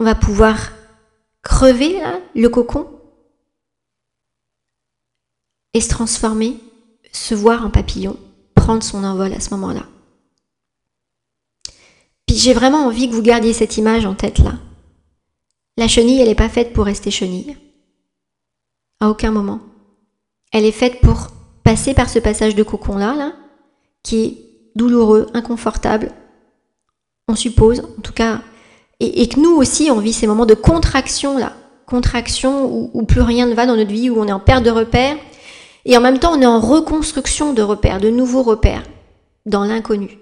[0.01, 0.73] on va pouvoir
[1.43, 1.97] crever
[2.35, 2.87] le cocon
[5.75, 6.57] et se transformer,
[7.13, 8.17] se voir en papillon,
[8.55, 9.83] prendre son envol à ce moment-là.
[12.27, 14.55] Puis j'ai vraiment envie que vous gardiez cette image en tête là.
[15.77, 17.57] La chenille, elle n'est pas faite pour rester chenille.
[19.01, 19.61] À aucun moment.
[20.53, 21.29] Elle est faite pour
[21.63, 23.33] passer par ce passage de cocon là, là,
[24.03, 24.37] qui est
[24.75, 26.13] douloureux, inconfortable.
[27.29, 28.41] On suppose, en tout cas,
[29.01, 31.53] et, que nous aussi, on vit ces moments de contraction là,
[31.87, 34.65] contraction où, où, plus rien ne va dans notre vie, où on est en perte
[34.65, 35.17] de repères,
[35.89, 38.85] et en même temps, on est en reconstruction de repères, de nouveaux repères,
[39.47, 40.19] dans l'inconnu.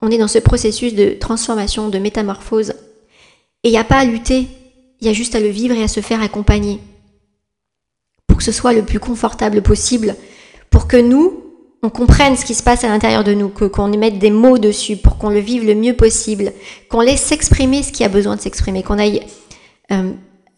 [0.00, 2.70] On est dans ce processus de transformation, de métamorphose.
[3.62, 4.48] Et il n'y a pas à lutter,
[5.00, 6.80] il y a juste à le vivre et à se faire accompagner.
[8.26, 10.16] Pour que ce soit le plus confortable possible,
[10.70, 11.44] pour que nous,
[11.82, 14.56] on comprenne ce qui se passe à l'intérieur de nous, qu'on y mette des mots
[14.56, 16.54] dessus, pour qu'on le vive le mieux possible,
[16.88, 19.26] qu'on laisse s'exprimer ce qui a besoin de s'exprimer, qu'on aille
[19.92, 20.12] euh,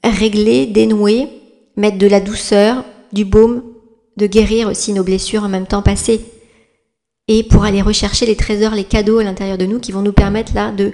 [0.04, 1.28] régler, dénouer,
[1.76, 3.62] mettre de la douceur, du baume,
[4.16, 6.24] de guérir aussi nos blessures en même temps passées
[7.28, 10.12] et pour aller rechercher les trésors, les cadeaux à l'intérieur de nous qui vont nous
[10.12, 10.92] permettre là de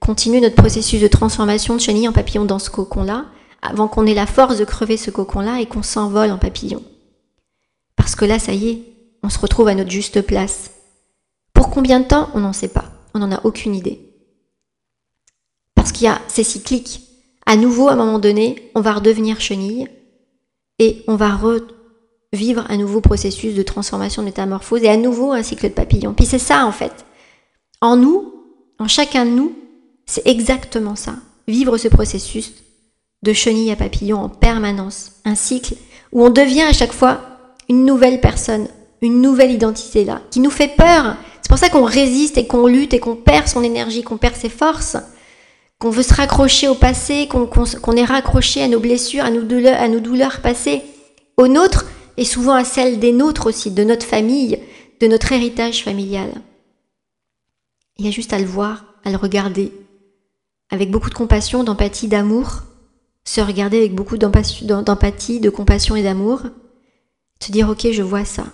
[0.00, 3.26] continuer notre processus de transformation de chenille en papillon dans ce cocon-là,
[3.62, 6.82] avant qu'on ait la force de crever ce cocon-là et qu'on s'envole en papillon.
[7.96, 8.82] Parce que là, ça y est,
[9.22, 10.70] on se retrouve à notre juste place.
[11.54, 12.28] Pour combien de temps?
[12.34, 12.84] On n'en sait pas.
[13.14, 14.00] On n'en a aucune idée.
[15.74, 17.00] Parce qu'il y a, c'est cyclique.
[17.46, 19.88] À nouveau, à un moment donné, on va redevenir chenille
[20.78, 21.60] et on va re
[22.32, 26.14] vivre un nouveau processus de transformation, de métamorphose et à nouveau un cycle de papillon.
[26.14, 27.04] Puis c'est ça en fait.
[27.80, 28.34] En nous,
[28.78, 29.54] en chacun de nous,
[30.06, 31.14] c'est exactement ça.
[31.46, 32.52] Vivre ce processus
[33.22, 35.12] de chenille à papillon en permanence.
[35.24, 35.74] Un cycle
[36.12, 37.20] où on devient à chaque fois
[37.68, 38.68] une nouvelle personne,
[39.00, 41.16] une nouvelle identité là, qui nous fait peur.
[41.40, 44.34] C'est pour ça qu'on résiste et qu'on lutte et qu'on perd son énergie, qu'on perd
[44.34, 44.96] ses forces,
[45.84, 49.42] qu'on veut se raccrocher au passé, qu'on est raccroché à nos blessures, à nos
[50.00, 50.80] douleurs, passées,
[51.36, 51.84] aux nôtres,
[52.16, 54.58] et souvent à celle des nôtres aussi, de notre famille,
[55.02, 56.30] de notre héritage familial.
[57.98, 59.74] Il y a juste à le voir, à le regarder,
[60.70, 62.62] avec beaucoup de compassion, d'empathie, d'amour,
[63.24, 66.44] se regarder avec beaucoup d'empathie, de compassion et d'amour,
[67.40, 68.46] se dire ok, je vois ça.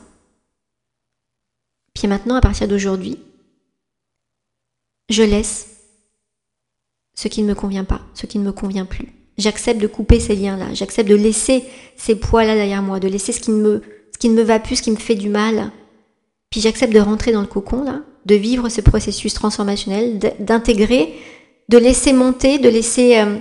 [1.95, 3.20] Puis maintenant, à partir d'aujourd'hui,
[5.09, 5.70] je laisse
[7.15, 9.09] ce qui ne me convient pas, ce qui ne me convient plus.
[9.39, 10.67] J'accepte de couper ces liens-là.
[10.75, 11.65] J'accepte de laisser
[11.97, 13.83] ces poids-là derrière moi, de laisser ce qui, ne me,
[14.13, 15.71] ce qui ne me va plus, ce qui me fait du mal.
[16.51, 21.15] Puis j'accepte de rentrer dans le cocon, là, de vivre ce processus transformationnel, d'intégrer,
[21.69, 23.37] de laisser monter, de laisser euh,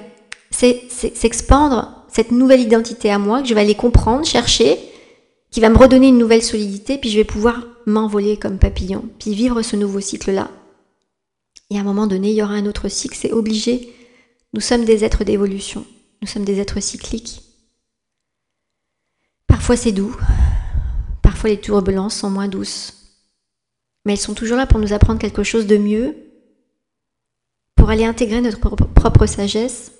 [0.51, 4.77] s'expandre cette nouvelle identité à moi, que je vais aller comprendre, chercher,
[5.51, 9.33] qui va me redonner une nouvelle solidité, puis je vais pouvoir m'envoler comme papillon, puis
[9.33, 10.49] vivre ce nouveau cycle-là.
[11.69, 13.93] Et à un moment donné, il y aura un autre cycle, c'est obligé.
[14.53, 15.85] Nous sommes des êtres d'évolution,
[16.21, 17.43] nous sommes des êtres cycliques.
[19.45, 20.15] Parfois c'est doux,
[21.21, 23.17] parfois les turbulences sont moins douces,
[24.05, 26.15] mais elles sont toujours là pour nous apprendre quelque chose de mieux,
[27.75, 29.91] pour aller intégrer notre propre sagesse,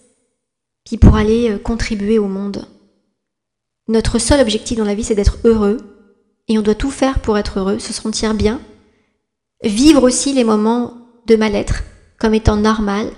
[0.86, 2.68] puis pour aller euh, contribuer au monde.
[3.88, 5.78] Notre seul objectif dans la vie, c'est d'être heureux,
[6.48, 8.60] et on doit tout faire pour être heureux, se sentir bien,
[9.64, 11.84] vivre aussi les moments de mal-être
[12.20, 13.10] comme étant normal,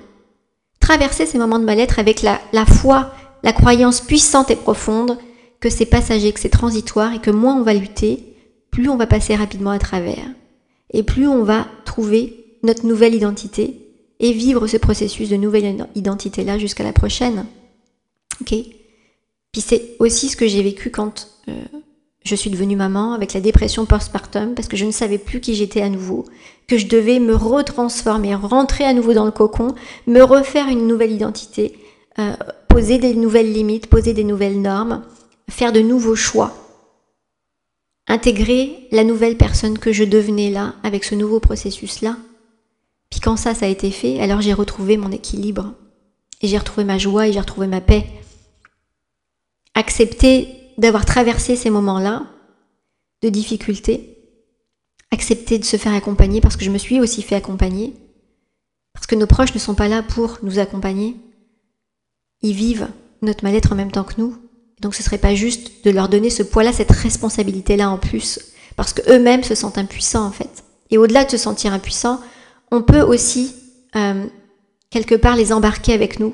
[0.79, 5.17] traverser ces moments de mal-être avec la, foi, la croyance puissante et profonde
[5.59, 8.35] que c'est passager, que c'est transitoire et que moins on va lutter,
[8.71, 10.25] plus on va passer rapidement à travers.
[10.91, 13.77] Et plus on va trouver notre nouvelle identité
[14.19, 17.45] et vivre ce processus de nouvelle identité-là jusqu'à la prochaine.
[18.39, 18.53] Ok?
[19.51, 21.53] Puis c'est aussi ce que j'ai vécu quand euh,
[22.23, 25.55] je suis devenue maman avec la dépression postpartum parce que je ne savais plus qui
[25.55, 26.25] j'étais à nouveau,
[26.71, 29.75] que je devais me retransformer, rentrer à nouveau dans le cocon,
[30.07, 31.77] me refaire une nouvelle identité,
[32.17, 32.33] euh,
[32.69, 35.03] poser des nouvelles limites, poser des nouvelles normes,
[35.49, 36.53] faire de nouveaux choix,
[38.07, 42.15] intégrer la nouvelle personne que je devenais là avec ce nouveau processus-là.
[43.09, 45.73] Puis quand ça, ça a été fait, alors j'ai retrouvé mon équilibre
[46.41, 48.05] et j'ai retrouvé ma joie et j'ai retrouvé ma paix.
[49.75, 50.47] Accepter
[50.77, 52.27] d'avoir traversé ces moments-là
[53.23, 54.10] de difficulté,
[55.11, 57.93] accepter de se faire accompagner parce que je me suis aussi fait accompagner,
[58.93, 61.15] parce que nos proches ne sont pas là pour nous accompagner,
[62.41, 62.87] ils vivent
[63.21, 64.35] notre mal-être en même temps que nous,
[64.79, 68.39] donc ce serait pas juste de leur donner ce poids-là, cette responsabilité-là en plus,
[68.75, 70.63] parce qu'eux-mêmes se sentent impuissants en fait.
[70.89, 72.19] Et au-delà de se sentir impuissants,
[72.71, 73.53] on peut aussi
[73.95, 74.25] euh,
[74.89, 76.33] quelque part les embarquer avec nous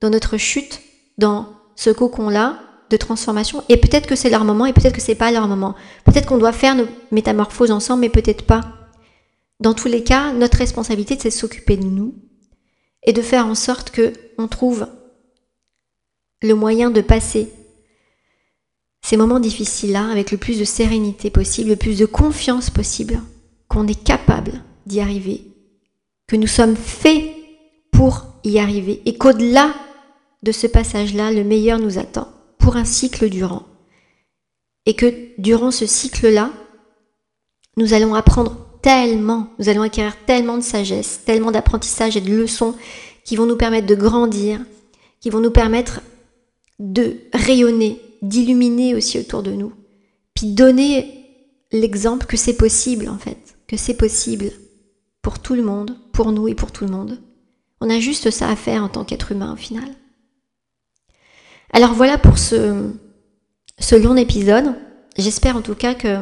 [0.00, 0.80] dans notre chute,
[1.18, 2.58] dans ce cocon-là,
[2.90, 5.74] de transformation et peut-être que c'est leur moment et peut-être que c'est pas leur moment.
[6.04, 8.62] Peut-être qu'on doit faire nos métamorphoses ensemble mais peut-être pas.
[9.60, 12.14] Dans tous les cas, notre responsabilité c'est de s'occuper de nous
[13.04, 14.88] et de faire en sorte que on trouve
[16.42, 17.48] le moyen de passer
[19.02, 23.20] ces moments difficiles-là avec le plus de sérénité possible, le plus de confiance possible,
[23.68, 25.44] qu'on est capable d'y arriver,
[26.26, 27.30] que nous sommes faits
[27.92, 29.74] pour y arriver et qu'au-delà
[30.42, 32.28] de ce passage-là, le meilleur nous attend
[32.60, 33.64] pour un cycle durant.
[34.86, 36.50] Et que durant ce cycle-là,
[37.76, 42.74] nous allons apprendre tellement, nous allons acquérir tellement de sagesse, tellement d'apprentissage et de leçons
[43.24, 44.60] qui vont nous permettre de grandir,
[45.20, 46.00] qui vont nous permettre
[46.78, 49.72] de rayonner, d'illuminer aussi autour de nous,
[50.34, 51.26] puis donner
[51.72, 54.50] l'exemple que c'est possible en fait, que c'est possible
[55.22, 57.20] pour tout le monde, pour nous et pour tout le monde.
[57.80, 59.88] On a juste ça à faire en tant qu'être humain au final.
[61.72, 62.90] Alors voilà pour ce,
[63.78, 64.74] ce long épisode.
[65.16, 66.18] J'espère en tout cas que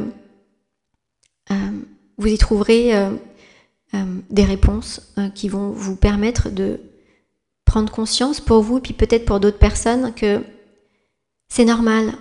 [1.50, 1.70] euh,
[2.18, 3.10] vous y trouverez euh,
[3.94, 6.80] euh, des réponses qui vont vous permettre de
[7.64, 10.42] prendre conscience pour vous, puis peut-être pour d'autres personnes, que
[11.48, 12.12] c'est normal,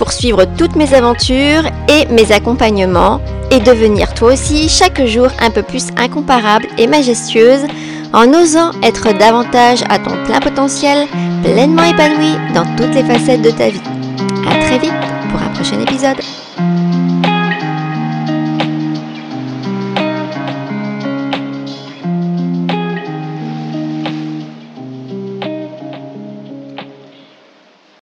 [0.00, 3.20] pour suivre toutes mes aventures et mes accompagnements
[3.50, 7.66] et devenir toi aussi chaque jour un peu plus incomparable et majestueuse
[8.14, 11.06] en osant être davantage à ton plein potentiel,
[11.44, 13.82] pleinement épanoui dans toutes les facettes de ta vie.
[14.48, 14.94] À très vite
[15.30, 16.16] pour un prochain épisode.